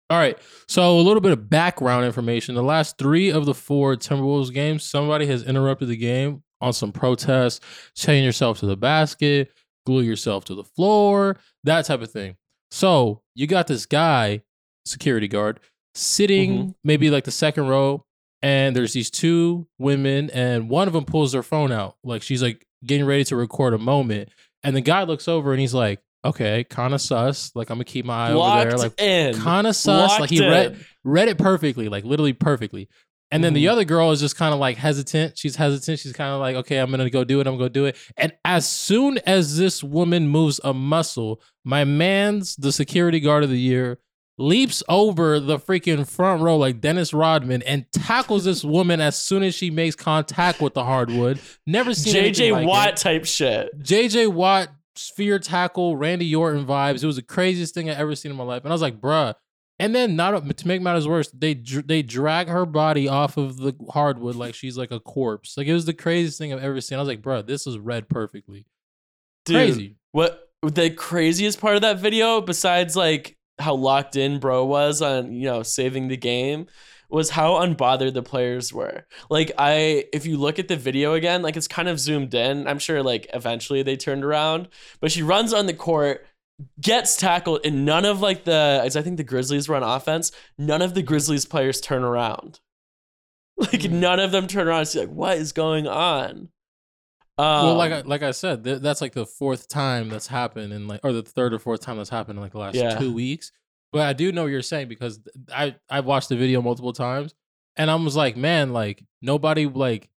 All 0.09 0.17
right. 0.17 0.37
So 0.67 0.97
a 0.97 1.01
little 1.01 1.21
bit 1.21 1.33
of 1.33 1.49
background 1.49 2.05
information. 2.05 2.55
The 2.55 2.63
last 2.63 2.97
three 2.97 3.29
of 3.29 3.45
the 3.45 3.53
four 3.53 3.95
Timberwolves 3.95 4.53
games, 4.53 4.83
somebody 4.83 5.25
has 5.27 5.43
interrupted 5.43 5.89
the 5.89 5.97
game 5.97 6.43
on 6.61 6.73
some 6.73 6.91
protests, 6.91 7.59
chain 7.95 8.23
yourself 8.23 8.59
to 8.59 8.65
the 8.65 8.77
basket, 8.77 9.51
glue 9.85 10.01
yourself 10.01 10.45
to 10.45 10.55
the 10.55 10.63
floor, 10.63 11.37
that 11.63 11.85
type 11.85 12.01
of 12.01 12.11
thing. 12.11 12.35
So 12.71 13.21
you 13.35 13.47
got 13.47 13.67
this 13.67 13.85
guy, 13.85 14.43
security 14.85 15.27
guard, 15.27 15.59
sitting 15.93 16.57
mm-hmm. 16.57 16.69
maybe 16.83 17.09
like 17.09 17.25
the 17.25 17.31
second 17.31 17.67
row, 17.67 18.05
and 18.41 18.75
there's 18.75 18.93
these 18.93 19.09
two 19.09 19.67
women, 19.77 20.29
and 20.31 20.69
one 20.69 20.87
of 20.87 20.93
them 20.93 21.05
pulls 21.05 21.31
their 21.31 21.43
phone 21.43 21.71
out. 21.71 21.97
Like 22.03 22.21
she's 22.21 22.41
like 22.41 22.65
getting 22.85 23.05
ready 23.05 23.23
to 23.25 23.35
record 23.35 23.73
a 23.73 23.77
moment. 23.77 24.29
And 24.63 24.75
the 24.75 24.81
guy 24.81 25.03
looks 25.03 25.27
over 25.27 25.51
and 25.51 25.61
he's 25.61 25.73
like, 25.73 25.99
okay, 26.27 26.63
kind 26.63 26.93
of 26.93 27.01
sus. 27.01 27.51
Like, 27.55 27.69
I'm 27.69 27.75
gonna 27.77 27.85
keep 27.85 28.05
my 28.05 28.27
eye 28.29 28.33
Locked 28.33 28.67
over 28.67 28.69
there. 28.69 28.77
Like, 28.77 29.01
in. 29.01 29.33
kind 29.41 29.67
of 29.67 29.75
sus. 29.75 30.09
Locked 30.09 30.21
like 30.21 30.29
he 30.29 30.41
read 30.47 30.73
in. 30.73 30.85
read 31.03 31.27
it 31.27 31.37
perfectly, 31.37 31.89
like 31.89 32.03
literally 32.03 32.33
perfectly. 32.33 32.87
And 33.29 33.43
then 33.43 33.53
the 33.53 33.65
Mhm. 33.65 33.71
other 33.71 33.83
girl 33.83 34.11
is 34.11 34.21
just 34.21 34.37
kind 34.37 34.53
of 34.53 34.59
like 34.61 34.77
hesitant. 34.77 35.37
She's 35.37 35.57
hesitant. 35.57 35.99
She's 35.99 36.13
kind 36.13 36.33
of 36.33 36.39
like, 36.39 36.55
okay, 36.57 36.77
I'm 36.77 36.89
gonna 36.91 37.09
go 37.09 37.25
do 37.25 37.41
it. 37.41 37.47
I'm 37.47 37.57
gonna 37.57 37.69
do 37.69 37.85
it. 37.85 37.97
And 38.15 38.31
as 38.45 38.65
soon 38.67 39.17
as 39.25 39.57
this 39.57 39.83
woman 39.83 40.29
moves 40.29 40.61
a 40.63 40.73
muscle, 40.73 41.41
my 41.65 41.83
man's 41.83 42.55
the 42.55 42.71
security 42.71 43.19
guard 43.19 43.43
of 43.43 43.49
the 43.49 43.59
year 43.59 43.99
leaps 44.39 44.83
over 44.87 45.39
the 45.39 45.57
freaking 45.57 46.07
front 46.07 46.41
row 46.43 46.55
like 46.55 46.79
Dennis 46.79 47.11
Rodman 47.13 47.63
and 47.63 47.85
tackles 47.91 48.45
this 48.45 48.63
woman 48.63 49.01
as 49.01 49.17
soon 49.17 49.41
as 49.43 49.55
she 49.55 49.71
makes 49.71 49.95
contact 49.95 50.61
with 50.61 50.73
the 50.75 50.83
hardwood. 50.85 51.39
Never 51.65 51.93
seen 51.95 52.13
JJ 52.13 52.51
like 52.53 52.63
it. 52.63 52.67
Watt 52.67 52.97
type 52.97 53.25
shit. 53.25 53.71
JJ 53.81 54.27
Watt 54.27 54.69
sphere 54.97 55.39
tackle, 55.39 55.95
Randy 55.95 56.33
Orton 56.35 56.65
vibes. 56.65 57.03
It 57.03 57.07
was 57.07 57.15
the 57.15 57.21
craziest 57.21 57.73
thing 57.73 57.89
I 57.89 57.93
ever 57.93 58.15
seen 58.15 58.31
in 58.31 58.37
my 58.37 58.43
life, 58.43 58.63
and 58.63 58.71
I 58.71 58.75
was 58.75 58.81
like, 58.81 58.99
bruh. 58.99 59.35
And 59.79 59.93
then, 59.93 60.15
not 60.15 60.57
to 60.57 60.67
make 60.67 60.81
matters 60.81 61.07
worse, 61.07 61.29
they 61.29 61.53
they 61.53 62.01
drag 62.01 62.47
her 62.47 62.65
body 62.65 63.07
off 63.07 63.37
of 63.37 63.57
the 63.57 63.75
hardwood 63.91 64.35
like 64.35 64.55
she's 64.55 64.77
like 64.77 64.91
a 64.91 64.99
corpse. 64.99 65.55
Like 65.55 65.67
it 65.67 65.73
was 65.73 65.85
the 65.85 65.93
craziest 65.93 66.39
thing 66.39 66.51
I've 66.51 66.63
ever 66.63 66.81
seen. 66.81 66.97
I 66.97 67.01
was 67.01 67.07
like, 67.07 67.21
bruh, 67.21 67.45
this 67.45 67.67
is 67.67 67.77
read 67.77 68.09
perfectly. 68.09 68.65
Dude, 69.45 69.55
Crazy. 69.55 69.95
What 70.13 70.49
the 70.63 70.89
craziest 70.89 71.61
part 71.61 71.75
of 71.75 71.83
that 71.83 71.99
video, 71.99 72.41
besides 72.41 72.95
like 72.95 73.36
how 73.59 73.73
locked 73.75 74.15
in 74.15 74.39
bro 74.39 74.65
was 74.65 75.01
on 75.01 75.33
you 75.33 75.45
know 75.45 75.63
saving 75.63 76.07
the 76.07 76.17
game, 76.17 76.67
was 77.09 77.29
how 77.31 77.53
unbothered 77.53 78.13
the 78.13 78.23
players 78.23 78.73
were. 78.73 79.05
Like 79.29 79.51
I, 79.57 80.05
if 80.13 80.25
you 80.25 80.37
look 80.37 80.59
at 80.59 80.67
the 80.67 80.75
video 80.77 81.13
again, 81.13 81.41
like 81.41 81.57
it's 81.57 81.67
kind 81.67 81.87
of 81.87 81.99
zoomed 81.99 82.33
in. 82.33 82.67
I'm 82.67 82.79
sure 82.79 83.01
like 83.03 83.27
eventually 83.33 83.81
they 83.83 83.97
turned 83.97 84.23
around, 84.23 84.67
but 84.99 85.11
she 85.11 85.23
runs 85.23 85.53
on 85.53 85.65
the 85.65 85.73
court. 85.73 86.25
Gets 86.81 87.17
tackled, 87.17 87.59
and 87.63 87.85
none 87.85 88.03
of 88.03 88.19
like 88.19 88.43
the, 88.45 88.81
as 88.83 88.97
I 88.97 89.03
think 89.03 89.17
the 89.17 89.23
Grizzlies 89.23 89.69
were 89.69 89.75
on 89.75 89.83
offense, 89.83 90.31
none 90.57 90.81
of 90.81 90.95
the 90.95 91.03
Grizzlies 91.03 91.45
players 91.45 91.79
turn 91.79 92.03
around. 92.03 92.59
Like 93.57 93.81
Mhm. 93.81 93.91
none 93.93 94.19
of 94.19 94.31
them 94.31 94.47
turn 94.47 94.67
around 94.67 94.79
and 94.79 94.87
see 94.87 94.99
like 94.99 95.09
what 95.09 95.37
is 95.37 95.51
going 95.51 95.87
on. 95.87 96.49
Um, 97.39 97.65
well, 97.65 97.75
like 97.75 97.91
I, 97.91 98.01
like 98.01 98.23
I 98.23 98.31
said, 98.31 98.63
th- 98.63 98.81
that's 98.81 98.99
like 99.01 99.13
the 99.13 99.25
fourth 99.25 99.67
time 99.67 100.09
that's 100.09 100.27
happened 100.27 100.73
in 100.73 100.87
like, 100.87 101.01
or 101.03 101.13
the 101.13 101.21
third 101.21 101.53
or 101.53 101.59
fourth 101.59 101.81
time 101.81 101.97
that's 101.97 102.09
happened 102.09 102.37
in 102.37 102.41
like 102.43 102.51
the 102.53 102.57
last 102.59 102.75
Yeah. 102.75 102.97
two 102.97 103.13
weeks. 103.13 103.51
But 103.91 104.01
I 104.01 104.13
do 104.13 104.31
know 104.31 104.43
what 104.43 104.51
you're 104.51 104.61
saying 104.61 104.87
because 104.89 105.19
I 105.53 105.75
I 105.89 105.99
watched 106.01 106.29
the 106.29 106.35
video 106.35 106.61
multiple 106.61 106.93
times, 106.93 107.35
and 107.75 107.89
I 107.91 107.95
was 107.95 108.15
like, 108.15 108.35
man, 108.35 108.73
like 108.73 109.03
nobody 109.21 109.65
like 109.67 110.09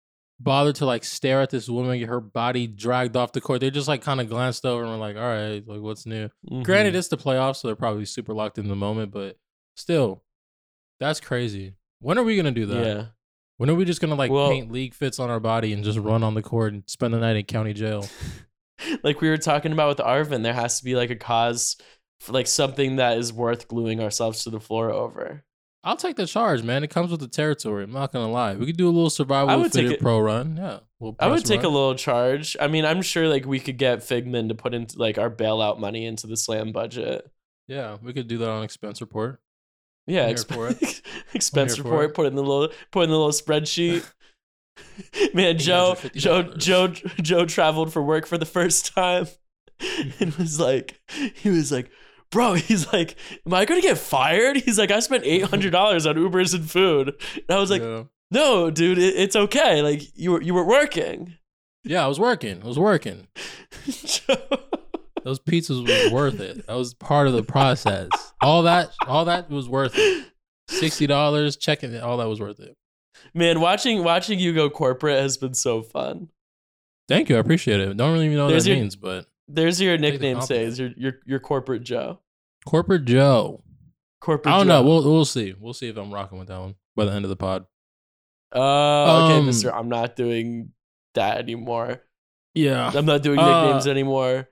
bothered 0.41 0.77
to 0.77 0.87
like 0.87 1.03
stare 1.05 1.43
at 1.43 1.51
this 1.51 1.69
woman, 1.69 1.99
get 1.99 2.09
her 2.09 2.21
body 2.21 2.67
dragged 2.69 3.17
off 3.17 3.33
the 3.33 3.41
court. 3.41 3.61
They 3.61 3.71
just 3.71 3.89
like 3.89 4.01
kind 4.03 4.21
of 4.21 4.29
glanced 4.29 4.65
over 4.65 4.83
and 4.85 4.93
were 4.93 4.97
like, 4.99 5.17
all 5.17 5.23
right, 5.23 5.63
like 5.67 5.81
what's 5.81 6.07
new? 6.07 6.31
Granted, 6.63 6.95
it's 6.95 7.09
the 7.09 7.17
playoffs, 7.17 7.57
so 7.57 7.69
they're 7.69 7.75
probably 7.77 8.05
super 8.05 8.33
locked 8.33 8.59
in 8.59 8.69
the 8.69 8.77
moment, 8.77 9.11
but 9.13 9.37
still, 9.77 10.23
that's 11.01 11.21
crazy. 11.21 11.75
When 12.01 12.17
are 12.17 12.23
we 12.25 12.37
gonna 12.37 12.53
do 12.53 12.67
that? 12.67 12.87
yeah. 12.87 13.05
When 13.59 13.69
are 13.69 13.75
we 13.75 13.85
just 13.85 14.01
gonna 14.01 14.15
like 14.15 14.31
Well- 14.31 14.51
paint 14.51 14.73
league 14.73 14.95
fits 14.95 15.19
on 15.19 15.31
our 15.31 15.41
body 15.41 15.73
and 15.73 15.85
just 15.85 15.99
run 15.99 16.23
on 16.23 16.35
the 16.35 16.43
court 16.43 16.73
and 16.73 16.83
spend 16.87 17.13
the 17.13 17.19
night 17.19 17.37
in 17.37 17.45
county 17.45 17.75
jail? 17.75 18.07
like 19.03 19.21
we 19.21 19.29
were 19.29 19.37
talking 19.37 19.73
about 19.73 19.89
with 19.89 19.99
Arvin, 20.07 20.43
there 20.43 20.55
has 20.55 20.79
to 20.79 20.85
be 20.85 20.95
like 20.95 21.11
a 21.11 21.17
cause 21.17 21.77
for 22.21 22.33
like 22.33 22.47
something 22.47 22.97
that 22.97 23.19
is 23.19 23.33
worth 23.33 23.69
gluing 23.69 24.01
ourselves 24.01 24.45
to 24.45 24.51
the 24.51 24.61
floor 24.61 24.91
over. 24.91 25.45
I'll 25.85 25.97
take 25.97 26.17
the 26.17 26.27
charge, 26.27 26.63
man. 26.63 26.83
It 26.85 26.91
comes 26.91 27.11
with 27.11 27.21
the 27.21 27.29
territory. 27.29 27.85
I'm 27.85 27.93
not 27.93 28.13
gonna 28.13 28.31
lie. 28.31 28.55
We 28.55 28.67
could 28.67 28.77
do 28.77 28.89
a 28.89 28.91
little 28.91 29.11
survival 29.11 29.51
I 29.51 29.57
would 29.57 29.73
take 29.73 29.91
it- 29.91 30.01
pro 30.01 30.19
run. 30.21 30.57
Yeah, 30.57 30.81
we'll 31.01 31.17
I 31.19 31.29
would 31.29 31.45
take 31.45 31.63
a 31.63 31.69
little 31.69 31.95
charge. 31.95 32.57
I 32.61 32.69
mean, 32.69 32.85
I'm 32.85 33.03
sure 33.03 33.29
like 33.29 33.45
we 33.45 33.59
could 33.61 33.79
get 33.79 34.01
Figman 34.01 34.49
to 34.49 34.55
put 34.55 34.75
into 34.75 34.99
like 34.99 35.19
our 35.19 35.31
bailout 35.31 35.79
money 35.79 36.05
into 36.07 36.27
the 36.27 36.37
slam 36.37 36.71
budget. 36.73 37.29
Yeah, 37.67 37.99
we 38.03 38.13
could 38.13 38.29
do 38.29 38.39
that 38.39 38.49
on 38.49 38.63
expense 38.65 39.01
report. 39.01 39.41
Yeah, 40.09 40.27
I'm 40.27 40.35
exp- 40.35 41.03
expense 41.35 41.79
report. 41.79 42.15
Put 42.15 42.27
in 42.27 42.35
the 42.35 42.43
little 42.43 42.69
put 42.91 43.05
in 43.05 43.11
the 43.11 43.17
little 43.17 43.33
spreadsheet. 43.33 44.05
Man, 45.35 45.59
Joe, 45.59 45.97
Joe, 46.15 46.43
Joe, 46.43 46.89
Joe 46.89 47.45
traveled 47.45 47.93
for 47.93 48.03
work 48.03 48.27
for 48.27 48.39
the 48.39 48.47
first 48.47 48.95
time, 48.95 49.27
and 50.21 50.35
was 50.37 50.59
like, 50.61 51.01
he 51.35 51.51
was 51.51 51.71
like, 51.73 51.91
bro, 52.31 52.55
he's 52.55 52.91
like, 52.93 53.17
am 53.47 53.55
I 53.55 53.65
gonna 53.65 53.81
get 53.81 53.99
fired? 53.99 54.57
He's 54.57 54.79
like, 54.79 54.91
I 54.91 55.01
spent 55.01 55.25
eight 55.25 55.45
hundred 55.45 55.71
dollars 55.73 56.07
on 56.07 56.15
Ubers 56.17 56.55
and 56.55 56.69
food. 56.71 57.09
And 57.35 57.45
I 57.51 57.59
was 57.59 57.71
like, 57.71 57.83
yeah. 57.83 58.05
no, 58.31 58.71
dude, 58.71 58.99
it, 58.99 59.15
it's 59.17 59.37
okay. 59.37 59.83
Like 59.83 60.03
you 60.17 60.33
were 60.33 60.43
you 60.43 60.55
were 60.55 60.65
working. 60.65 61.35
yeah, 61.85 62.05
I 62.05 62.09
was 62.09 62.21
working. 62.21 62.63
I 62.63 62.67
was 62.67 62.79
working. 62.79 63.27
Joe- 63.89 64.59
Those 65.25 65.41
pizzas 65.41 65.87
was 65.87 66.13
worth 66.13 66.41
it. 66.41 66.67
That 66.67 66.77
was 66.77 66.95
part 66.95 67.27
of 67.27 67.33
the 67.35 67.43
process. 67.43 68.09
All 68.41 68.63
that, 68.63 68.91
all 69.07 69.25
that 69.27 69.51
was 69.51 69.69
worth 69.69 69.93
it. 69.97 70.27
Sixty 70.69 71.07
dollars, 71.07 71.57
checking 71.57 71.93
it, 71.93 72.03
all 72.03 72.19
that 72.19 72.29
was 72.29 72.41
worth 72.41 72.61
it. 72.61 72.77
Man, 73.35 73.61
watching 73.61 74.05
watching 74.05 74.39
you 74.39 74.53
go 74.55 74.69
corporate 74.71 75.19
has 75.19 75.37
been 75.37 75.55
so 75.55 75.83
fun. 75.83 76.29
Thank 77.09 77.29
you, 77.31 77.37
I 77.37 77.39
appreciate 77.41 77.81
it. 77.81 77.97
Don't 77.97 78.13
really 78.13 78.27
even 78.27 78.37
know 78.37 78.45
what 78.45 78.51
There's 78.51 78.65
that 78.65 78.71
your- 78.71 78.79
means, 78.79 78.97
but 78.97 79.27
There's 79.49 79.81
your 79.81 79.97
nickname 79.99 80.41
says 80.43 80.79
your 80.79 80.91
your 80.97 81.13
your 81.27 81.41
corporate 81.41 81.83
Joe. 81.85 82.21
corporate 82.67 83.07
Joe. 83.07 83.63
Corporate. 84.21 84.53
I 84.55 84.59
don't 84.59 84.67
Joe. 84.67 84.83
know. 84.83 84.83
We'll 84.89 85.05
we'll 85.13 85.25
see. 85.25 85.55
We'll 85.59 85.73
see 85.75 85.89
if 85.89 85.97
I'm 85.97 86.13
rocking 86.13 86.39
with 86.39 86.49
that 86.49 86.61
one 86.61 86.75
by 86.97 87.07
the 87.07 87.13
end 87.13 87.25
of 87.25 87.29
the 87.31 87.37
pod. 87.37 87.65
Uh, 88.55 89.25
okay, 89.27 89.39
Um, 89.39 89.47
Mister. 89.47 89.75
I'm 89.75 89.89
not 89.89 90.17
doing 90.17 90.71
that 91.15 91.39
anymore. 91.39 92.03
Yeah. 92.55 92.91
I'm 92.95 93.07
not 93.07 93.23
doing 93.23 93.39
Uh, 93.39 93.65
nicknames 93.65 93.87
anymore. 93.87 94.49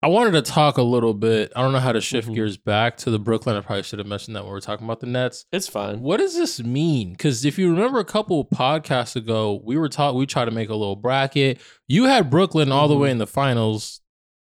I 0.00 0.06
wanted 0.06 0.30
to 0.32 0.42
talk 0.42 0.78
a 0.78 0.82
little 0.82 1.12
bit. 1.12 1.52
I 1.56 1.62
don't 1.62 1.72
know 1.72 1.80
how 1.80 1.90
to 1.90 2.00
shift 2.00 2.28
Mhm. 2.28 2.34
gears 2.36 2.56
back 2.56 2.96
to 2.98 3.10
the 3.10 3.18
Brooklyn. 3.18 3.56
I 3.56 3.60
probably 3.62 3.82
should 3.82 3.98
have 3.98 4.06
mentioned 4.06 4.36
that 4.36 4.44
when 4.44 4.52
we 4.52 4.58
are 4.58 4.60
talking 4.60 4.84
about 4.86 5.00
the 5.00 5.06
Nets. 5.06 5.44
It's 5.52 5.66
fine. 5.66 6.00
What 6.00 6.18
does 6.18 6.36
this 6.36 6.62
mean? 6.62 7.12
Because 7.12 7.44
if 7.44 7.58
you 7.58 7.68
remember 7.70 7.98
a 7.98 8.04
couple 8.04 8.44
podcasts 8.44 9.16
ago, 9.16 9.60
we 9.64 9.76
were 9.76 9.88
taught 9.88 10.14
we 10.14 10.24
tried 10.24 10.44
to 10.44 10.52
make 10.52 10.68
a 10.68 10.74
little 10.76 10.94
bracket. 10.94 11.60
You 11.88 12.04
had 12.04 12.30
Brooklyn 12.30 12.70
all 12.70 12.86
the 12.86 12.94
Mhm. 12.94 13.00
way 13.00 13.10
in 13.10 13.18
the 13.18 13.26
finals. 13.26 14.00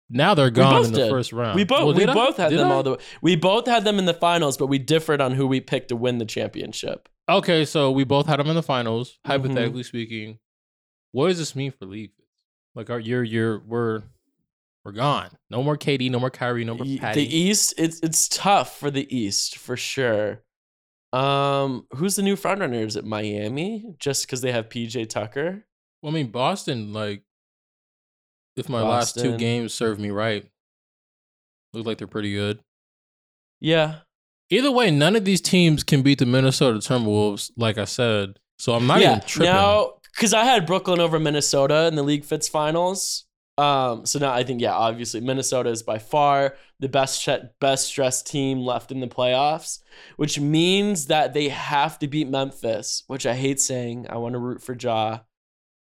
Now 0.09 0.33
they're 0.33 0.49
gone 0.49 0.85
in 0.85 0.91
the 0.93 0.97
did. 0.99 1.09
first 1.11 1.31
round. 1.31 1.55
We 1.55 1.63
both 1.63 1.85
Well, 1.85 1.93
we 1.95 2.05
I? 2.05 2.13
both 2.13 2.37
had 2.37 2.49
Did 2.49 2.59
them 2.59 2.67
I? 2.71 2.73
all 2.75 2.83
the 2.83 2.91
way. 2.91 2.97
We 3.21 3.35
both 3.35 3.67
had 3.67 3.83
them 3.83 3.99
in 3.99 4.05
the 4.05 4.13
finals, 4.15 4.57
but 4.57 4.67
we 4.67 4.79
differed 4.79 5.21
on 5.21 5.33
who 5.33 5.45
we 5.45 5.59
picked 5.61 5.89
to 5.89 5.95
win 5.95 6.17
the 6.17 6.25
championship. 6.25 7.07
Okay, 7.29 7.65
so 7.65 7.91
we 7.91 8.03
both 8.03 8.25
had 8.27 8.39
them 8.39 8.47
in 8.47 8.55
the 8.55 8.63
finals. 8.63 9.11
Mm-hmm. 9.11 9.31
Hypothetically 9.31 9.83
speaking, 9.83 10.39
what 11.11 11.27
does 11.29 11.37
this 11.37 11.55
mean 11.55 11.71
for 11.71 11.85
league? 11.85 12.11
Like, 12.75 12.89
our 12.89 12.99
you're 12.99 13.23
you're 13.23 13.59
we're 13.65 14.03
we're 14.85 14.91
gone. 14.91 15.31
No 15.49 15.63
more 15.63 15.77
KD. 15.77 16.09
No 16.11 16.19
more 16.19 16.29
Kyrie. 16.29 16.63
No 16.63 16.75
more 16.75 16.85
Patty. 16.97 17.25
The 17.25 17.37
East, 17.37 17.73
it's 17.77 17.99
it's 18.01 18.29
tough 18.29 18.77
for 18.77 18.91
the 18.91 19.13
East 19.15 19.57
for 19.57 19.75
sure. 19.75 20.43
Um, 21.11 21.87
who's 21.95 22.15
the 22.15 22.21
new 22.21 22.35
frontrunner? 22.35 22.85
Is 22.85 22.95
it 22.95 23.05
Miami? 23.05 23.95
Just 23.99 24.25
because 24.25 24.41
they 24.41 24.51
have 24.51 24.69
PJ 24.69 25.09
Tucker? 25.09 25.65
Well, 26.01 26.11
I 26.11 26.13
mean, 26.13 26.27
Boston, 26.27 26.93
like, 26.93 27.23
if 28.55 28.69
my 28.69 28.81
last 28.81 29.17
two 29.17 29.37
games 29.37 29.73
serve 29.73 29.99
me 29.99 30.11
right, 30.11 30.45
look 31.73 31.85
like 31.85 31.97
they're 31.97 32.07
pretty 32.07 32.33
good. 32.33 32.59
Yeah, 33.59 33.99
Either 34.49 34.71
way, 34.71 34.91
none 34.91 35.15
of 35.15 35.25
these 35.25 35.41
teams 35.41 35.83
can 35.83 36.01
beat 36.01 36.19
the 36.19 36.25
Minnesota 36.25 36.77
Timberwolves, 36.77 37.51
like 37.57 37.77
I 37.77 37.85
said. 37.85 38.39
So 38.59 38.73
I'm 38.73 38.85
not 38.85 39.01
yeah. 39.01 39.17
even 39.17 39.27
tripping. 39.27 39.53
Now, 39.53 39.93
because 40.13 40.33
I 40.33 40.43
had 40.43 40.65
Brooklyn 40.65 40.99
over 40.99 41.19
Minnesota 41.19 41.87
in 41.87 41.95
the 41.95 42.03
League 42.03 42.23
Fits 42.23 42.47
finals. 42.47 43.25
Um, 43.57 44.05
so 44.05 44.19
now 44.19 44.33
I 44.33 44.43
think 44.43 44.59
yeah, 44.61 44.73
obviously 44.73 45.21
Minnesota 45.21 45.69
is 45.69 45.81
by 45.81 45.97
far 45.97 46.55
the 46.81 46.89
best 46.89 47.27
best 47.61 47.95
dressed 47.95 48.27
team 48.27 48.59
left 48.59 48.91
in 48.91 48.99
the 48.99 49.07
playoffs, 49.07 49.79
which 50.17 50.39
means 50.39 51.05
that 51.07 51.33
they 51.33 51.47
have 51.49 51.97
to 51.99 52.07
beat 52.07 52.27
Memphis, 52.27 53.03
which 53.07 53.25
I 53.25 53.33
hate 53.35 53.61
saying. 53.61 54.07
I 54.09 54.17
want 54.17 54.33
to 54.33 54.39
root 54.39 54.61
for 54.61 54.75
Ja. 54.77 55.19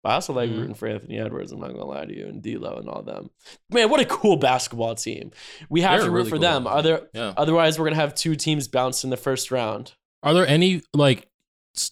But 0.03 0.09
I 0.09 0.13
also 0.15 0.33
like 0.33 0.49
Mhm. 0.49 0.57
rooting 0.57 0.75
for 0.75 0.87
Anthony 0.87 1.17
Edwards. 1.17 1.51
I'm 1.51 1.61
not 1.61 1.69
gonna 1.71 1.85
lie 1.85 2.05
to 2.05 2.15
you, 2.15 2.27
and 2.27 2.43
D'Lo 2.43 2.75
and 2.77 2.89
all 2.89 3.01
them. 3.01 3.29
Man, 3.71 3.89
what 3.89 4.01
a 4.01 4.05
cool 4.05 4.35
basketball 4.35 4.93
team! 4.95 5.31
We 5.69 5.81
have 5.81 5.99
They're 6.01 6.07
to 6.07 6.11
root 6.11 6.17
really 6.17 6.29
for 6.29 6.35
cool. 6.35 6.41
them. 6.41 6.67
Other, 6.67 7.09
yeah. 7.13 7.33
otherwise, 7.37 7.79
we're 7.79 7.85
gonna 7.85 7.95
have 7.95 8.13
two 8.13 8.35
teams 8.35 8.67
bounce 8.67 9.03
in 9.03 9.09
the 9.09 9.17
first 9.17 9.49
round. 9.49 9.93
Are 10.21 10.33
there 10.33 10.45
any 10.45 10.81
like 10.93 11.27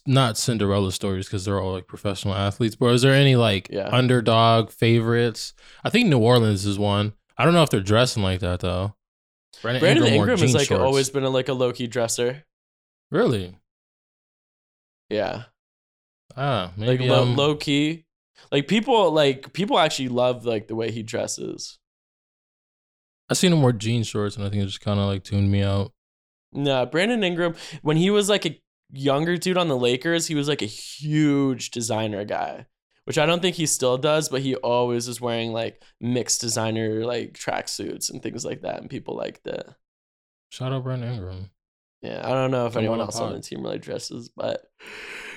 not 0.06 0.38
Cinderella 0.38 0.92
stories 0.92 1.26
because 1.26 1.44
they're 1.44 1.60
all 1.60 1.72
like 1.72 1.86
professional 1.86 2.34
athletes, 2.34 2.76
but 2.76 2.86
is 2.94 3.02
there 3.02 3.12
any 3.14 3.36
like 3.36 3.68
Yeah. 3.70 3.88
underdog 3.90 4.70
favorites? 4.70 5.54
I 5.84 5.90
think 5.90 6.08
New 6.08 6.18
Orleans 6.20 6.64
is 6.64 6.78
one. 6.78 7.14
I 7.36 7.44
don't 7.44 7.54
know 7.54 7.62
if 7.62 7.70
they're 7.70 7.80
dressing 7.80 8.22
like 8.22 8.40
that 8.40 8.60
though. 8.60 8.94
Brandon, 9.60 9.80
Brandon 9.80 10.04
Ingram, 10.06 10.20
Ingram 10.30 10.38
has 10.40 10.54
like 10.54 10.68
shorts. 10.68 10.82
always 10.82 11.10
been 11.10 11.24
a, 11.24 11.30
like 11.30 11.48
a 11.48 11.52
low 11.52 11.72
key 11.72 11.86
dresser. 11.86 12.44
really. 13.10 13.56
Yeah. 15.10 15.44
Ah, 16.36 16.72
like 16.78 16.98
maybe 16.98 17.08
low, 17.08 17.22
um, 17.22 17.36
low 17.36 17.54
key 17.56 18.06
like 18.50 18.66
people 18.66 19.10
like 19.12 19.52
people 19.52 19.78
actually 19.78 20.08
love 20.08 20.46
like 20.46 20.66
the 20.66 20.74
way 20.74 20.90
he 20.90 21.02
dresses 21.02 21.78
I 23.28 23.34
seen 23.34 23.52
him 23.52 23.62
wear 23.62 23.72
jean 23.72 24.02
shorts, 24.02 24.36
and 24.36 24.44
I 24.44 24.48
think 24.50 24.62
it 24.62 24.66
just 24.66 24.80
kind 24.80 24.98
of 24.98 25.06
like 25.06 25.24
tuned 25.24 25.50
me 25.50 25.62
out. 25.62 25.92
no 26.52 26.86
brandon 26.86 27.22
ingram 27.22 27.54
when 27.82 27.98
he 27.98 28.08
was 28.10 28.30
like 28.30 28.46
a 28.46 28.58
younger 28.92 29.36
dude 29.38 29.56
on 29.56 29.68
the 29.68 29.76
lakers 29.76 30.26
he 30.26 30.34
was 30.34 30.48
like 30.48 30.60
a 30.62 30.66
huge 30.66 31.70
designer 31.70 32.24
guy 32.24 32.66
which 33.04 33.16
i 33.18 33.24
don't 33.24 33.40
think 33.40 33.56
he 33.56 33.64
still 33.66 33.96
does 33.96 34.28
but 34.28 34.42
he 34.42 34.54
always 34.56 35.08
is 35.08 35.20
wearing 35.20 35.50
like 35.52 35.82
mixed 36.00 36.40
designer 36.42 37.04
like 37.04 37.32
tracksuits 37.32 38.10
and 38.10 38.22
things 38.22 38.44
like 38.44 38.60
that 38.62 38.80
and 38.80 38.90
people 38.90 39.16
liked 39.16 39.46
it. 39.46 39.66
Shout 40.50 40.72
out 40.72 40.84
Brandon 40.84 41.14
Ingram. 41.14 41.50
yeah 42.02 42.20
i 42.22 42.28
don't 42.30 42.50
know 42.50 42.66
if 42.66 42.74
Come 42.74 42.80
anyone 42.80 43.00
on, 43.00 43.06
else 43.06 43.18
on 43.18 43.32
the 43.32 43.40
team 43.40 43.62
really 43.62 43.78
dresses 43.78 44.28
but 44.36 44.62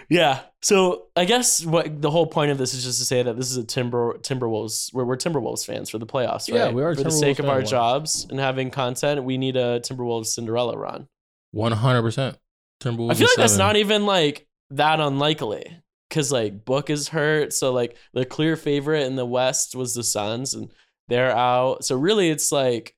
yeah. 0.07 0.41
So 0.61 1.07
i 1.15 1.25
guess 1.25 1.65
what 1.65 2.01
the 2.01 2.11
whole 2.11 2.27
point 2.27 2.51
of 2.51 2.57
this 2.59 2.73
is 2.75 2.83
just 2.83 2.99
to 2.99 3.05
say 3.05 3.23
that 3.23 3.37
this 3.37 3.49
is 3.49 3.57
a 3.57 3.63
timber 3.63 4.19
timberwolves 4.19 4.93
we're, 4.93 5.05
we're 5.05 5.17
timberwolves 5.17 5.65
fans 5.65 5.89
for 5.89 5.97
the 5.97 6.05
playoffs 6.05 6.51
right? 6.51 6.57
Yeah, 6.57 6.69
we 6.71 6.83
are 6.83 6.93
for 6.93 7.03
the 7.03 7.09
sake 7.11 7.39
of 7.39 7.47
our 7.49 7.61
jobs 7.63 8.27
and 8.29 8.39
having 8.39 8.69
content 8.69 9.23
we 9.23 9.37
need 9.37 9.55
a 9.55 9.79
timberwolves 9.79 10.27
cinderella 10.27 10.77
run. 10.77 11.07
One 11.51 11.71
hundred 11.71 12.01
percent. 12.03 12.37
Timberwolves. 12.85 13.11
i 13.11 13.13
feel 13.15 13.27
like 13.27 13.37
that's 13.37 13.57
not 13.57 13.75
even 13.75 14.05
like 14.05 14.47
that 14.69 14.99
unlikely 14.99 15.81
because 16.09 16.31
like 16.31 16.63
book 16.65 16.89
is 16.89 17.09
hurt 17.09 17.51
so 17.53 17.71
like 17.73 17.97
the 18.13 18.25
clear 18.25 18.55
favorite 18.55 19.05
in 19.07 19.15
the 19.15 19.25
west 19.25 19.75
was 19.75 19.93
the 19.95 20.03
suns 20.03 20.53
and 20.53 20.71
they're 21.07 21.35
out 21.35 21.83
so 21.83 21.95
really 21.95 22.29
it's 22.29 22.51
like 22.51 22.95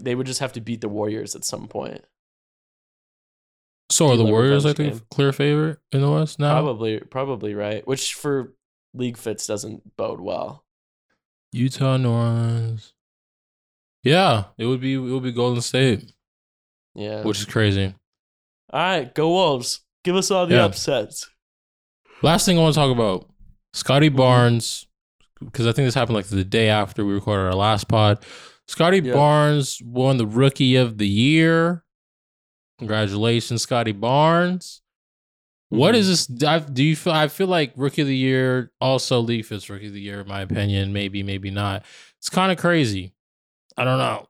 they 0.00 0.14
would 0.14 0.26
just 0.26 0.40
have 0.40 0.52
to 0.52 0.60
beat 0.60 0.80
the 0.80 0.88
warriors 0.88 1.34
at 1.34 1.44
some 1.44 1.66
point 1.68 2.04
So 3.90 4.08
are 4.08 4.16
the 4.16 4.24
Warriors, 4.24 4.66
I 4.66 4.72
think, 4.74 4.92
game. 4.94 5.02
clear 5.10 5.32
favorite 5.32 5.78
in 5.92 6.02
the 6.02 6.10
West 6.10 6.38
now? 6.38 6.52
Probably, 6.52 7.00
probably 7.00 7.54
right. 7.54 7.86
Which 7.86 8.12
for 8.14 8.52
league 8.94 9.16
fits 9.16 9.46
doesn't 9.46 9.96
bode 9.96 10.20
well. 10.20 10.64
Utah, 11.52 11.96
New 11.96 12.10
Orleans. 12.10 12.92
Yeah, 14.04 14.44
it 14.58 14.66
would 14.66 14.80
be 14.80 14.92
it 14.94 14.98
would 14.98 15.22
be 15.22 15.32
Golden 15.32 15.62
State, 15.62 16.12
Yeah. 16.98 17.22
which 17.22 17.38
is 17.38 17.46
crazy. 17.46 17.94
all 18.72 18.80
right, 18.80 19.14
go 19.14 19.28
Wolves. 19.30 19.80
Give 20.04 20.16
us 20.16 20.30
all 20.30 20.46
the 20.46 20.56
Yeah. 20.56 20.64
upsets. 20.64 21.28
Last 22.22 22.44
thing 22.44 22.58
I 22.58 22.62
want 22.62 22.74
to 22.74 22.80
talk 22.80 22.90
about, 22.92 23.28
Scottie 23.72 24.08
Barnes, 24.08 24.86
because 25.42 25.66
I 25.66 25.72
think 25.72 25.86
this 25.86 25.94
happened 25.94 26.16
like 26.16 26.26
the 26.26 26.44
day 26.44 26.68
after 26.68 27.04
we 27.04 27.14
recorded 27.14 27.44
our 27.46 27.54
last 27.54 27.88
pod. 27.88 28.24
Scottie 28.66 28.98
Yeah. 29.00 29.12
Barnes 29.14 29.80
won 29.84 30.16
the 30.18 30.26
Rookie 30.26 30.76
of 30.76 30.98
the 30.98 31.08
Year. 31.08 31.84
Congratulations, 32.78 33.62
Scottie 33.62 33.92
Barnes. 33.92 34.82
What 35.70 35.94
Mhm. 35.94 36.06
this? 36.06 36.44
I, 36.46 36.58
do 36.60 36.82
you 36.82 36.96
feel? 36.96 37.12
I 37.12 37.28
feel 37.28 37.46
like 37.48 37.72
Rookie 37.76 38.02
of 38.02 38.08
the 38.08 38.16
Year, 38.16 38.72
also 38.80 39.20
League 39.20 39.44
Fits 39.44 39.68
Rookie 39.68 39.88
of 39.88 39.92
the 39.92 40.00
Year, 40.00 40.20
in 40.22 40.28
my 40.28 40.40
opinion. 40.40 40.92
Maybe, 40.92 41.22
maybe 41.22 41.50
not. 41.50 41.84
It's 42.18 42.30
kind 42.30 42.50
of 42.52 42.58
crazy. 42.58 43.12
I 43.76 43.84
don't 43.84 43.98
know. 43.98 44.28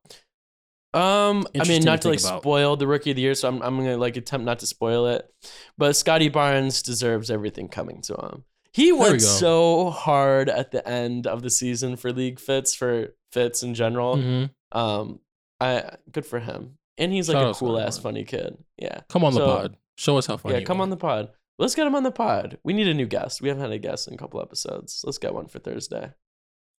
Um, 0.94 1.46
I 1.60 1.66
mean, 1.68 1.82
not 1.84 1.96
to 2.02 2.02
to 2.04 2.08
like 2.10 2.20
about. 2.20 2.40
spoil 2.42 2.76
the 2.76 2.86
rookie 2.86 3.10
of 3.10 3.16
the 3.16 3.22
year, 3.22 3.34
so 3.34 3.48
I'm 3.48 3.60
I'm 3.62 3.76
gonna 3.76 3.96
like 3.98 4.16
attempt 4.16 4.46
not 4.46 4.58
to 4.60 4.66
spoil 4.66 5.06
it. 5.06 5.28
But 5.76 5.96
Scottie 5.96 6.28
Barnes 6.30 6.82
deserves 6.82 7.30
everything 7.30 7.68
coming 7.68 8.00
to 8.02 8.14
him. 8.14 8.44
He 8.72 8.92
we 8.92 9.18
so 9.18 9.90
hard 9.90 10.48
at 10.48 10.70
the 10.70 10.86
end 10.88 11.26
of 11.26 11.42
the 11.42 11.50
season 11.50 11.96
for 11.96 12.12
league 12.12 12.38
fits 12.40 12.74
for 12.74 13.14
fits 13.32 13.62
in 13.62 13.74
general. 13.74 14.16
Mhm. 14.16 14.50
Um, 14.72 15.20
I 15.60 15.96
good 16.12 16.24
for 16.24 16.38
him, 16.40 16.78
and 16.96 17.12
he's 17.12 17.28
like 17.28 17.36
Shout 17.36 17.50
a 17.56 17.58
cool 17.58 17.78
ass 17.78 17.98
funny 17.98 18.24
kid. 18.24 18.56
Yeah, 18.78 19.00
Come 19.08 19.24
on 19.24 19.34
the 19.34 19.40
pod. 19.44 19.76
Show 19.96 20.16
us 20.16 20.26
how 20.26 20.36
funny. 20.36 20.56
yeah. 20.60 20.64
Come 20.64 20.78
are. 20.80 20.84
on 20.84 20.90
the 20.90 20.96
pod. 20.96 21.30
Let's 21.58 21.74
get 21.74 21.86
him 21.86 21.94
on 21.96 22.04
the 22.04 22.12
pod. 22.12 22.58
We 22.62 22.72
need 22.72 22.86
a 22.86 22.94
new 22.94 23.06
guest. 23.06 23.42
We 23.42 23.48
haven't 23.48 23.62
had 23.64 23.72
a 23.72 23.78
guest 23.78 24.06
in 24.06 24.14
a 24.14 24.16
couple 24.16 24.40
episodes. 24.40 25.02
Let's 25.04 25.18
get 25.18 25.34
one 25.34 25.48
for 25.48 25.58
Thursday. 25.58 26.12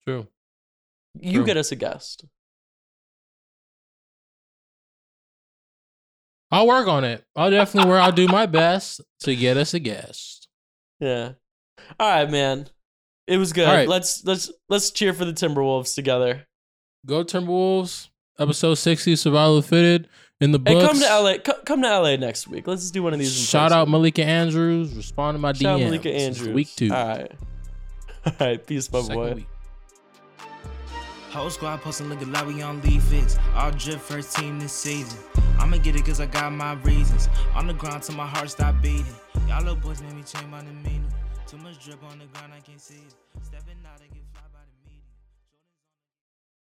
True. 0.07 0.27
You 1.19 1.33
True. 1.39 1.45
get 1.45 1.57
us 1.57 1.71
a 1.71 1.75
guest. 1.75 2.23
I'll 6.51 6.67
work 6.67 6.87
on 6.87 7.03
it. 7.03 7.23
I'll 7.35 7.51
definitely 7.51 7.89
work. 7.89 8.01
I'll 8.01 8.11
do 8.11 8.27
my 8.27 8.45
best 8.45 9.01
to 9.21 9.35
get 9.35 9.55
us 9.57 9.73
a 9.73 9.79
guest. 9.79 10.47
Yeah. 10.99 11.33
All 11.99 12.09
right, 12.09 12.29
man. 12.29 12.67
It 13.27 13.37
was 13.37 13.53
good. 13.53 13.67
All 13.67 13.73
right. 13.73 13.87
Let's 13.87 14.25
let's 14.25 14.51
let's 14.69 14.89
cheer 14.91 15.13
for 15.13 15.25
the 15.25 15.33
Timberwolves 15.33 15.93
together. 15.93 16.47
Go 17.05 17.23
Timberwolves. 17.23 18.09
Episode 18.39 18.75
sixty, 18.75 19.15
Survival 19.15 19.61
Fitted 19.61 20.07
in 20.41 20.51
the 20.51 20.59
Hey, 20.65 20.73
books. 20.73 20.87
come 20.87 20.99
to 20.99 21.19
LA. 21.19 21.37
Co- 21.37 21.61
come 21.65 21.81
to 21.81 21.87
LA 21.99 22.15
next 22.15 22.47
week. 22.47 22.67
Let's 22.67 22.89
do 22.89 23.03
one 23.03 23.13
of 23.13 23.19
these. 23.19 23.33
Shout 23.37 23.69
person. 23.69 23.77
out 23.79 23.89
Malika 23.89 24.23
Andrews. 24.23 24.93
Respond 24.95 25.35
to 25.35 25.39
my 25.39 25.51
DM. 25.53 25.61
Shout 25.61 25.73
out 25.73 25.85
Malika 25.85 26.11
Andrews. 26.13 26.47
Week 26.49 26.69
two. 26.75 26.91
All 26.93 27.07
right. 27.07 27.31
All 28.25 28.33
right. 28.39 28.65
Peace, 28.65 28.91
my 28.91 29.01
Second 29.01 29.15
boy. 29.15 29.33
week. 29.35 29.47
Whole 31.31 31.49
squad 31.49 31.81
posting 31.81 32.09
looking 32.09 32.31
like 32.31 32.47
we 32.47 32.61
on 32.61 32.81
League 32.81 33.01
Fits. 33.01 33.37
All 33.55 33.71
drip 33.71 33.99
first 33.99 34.35
team 34.35 34.59
this 34.59 34.73
season. 34.73 35.19
I'ma 35.59 35.77
get 35.77 35.95
it 35.95 36.05
cause 36.05 36.19
I 36.19 36.25
got 36.25 36.51
my 36.51 36.73
reasons. 36.83 37.29
On 37.55 37.67
the 37.67 37.73
ground 37.73 38.03
till 38.03 38.15
my 38.15 38.25
heart 38.25 38.49
stop 38.49 38.81
beating. 38.81 39.05
Y'all 39.47 39.59
little 39.59 39.75
boys 39.75 40.01
made 40.01 40.13
me 40.13 40.23
change 40.23 40.47
my 40.47 40.59
demeanor. 40.59 41.09
Too 41.47 41.57
much 41.57 41.83
drip 41.83 42.03
on 42.03 42.19
the 42.19 42.25
ground, 42.25 42.53
I 42.55 42.59
can't 42.59 42.79
see 42.79 42.95
it. 42.95 43.15
Stepping 43.43 43.77
out 43.85 43.99
and 44.01 44.18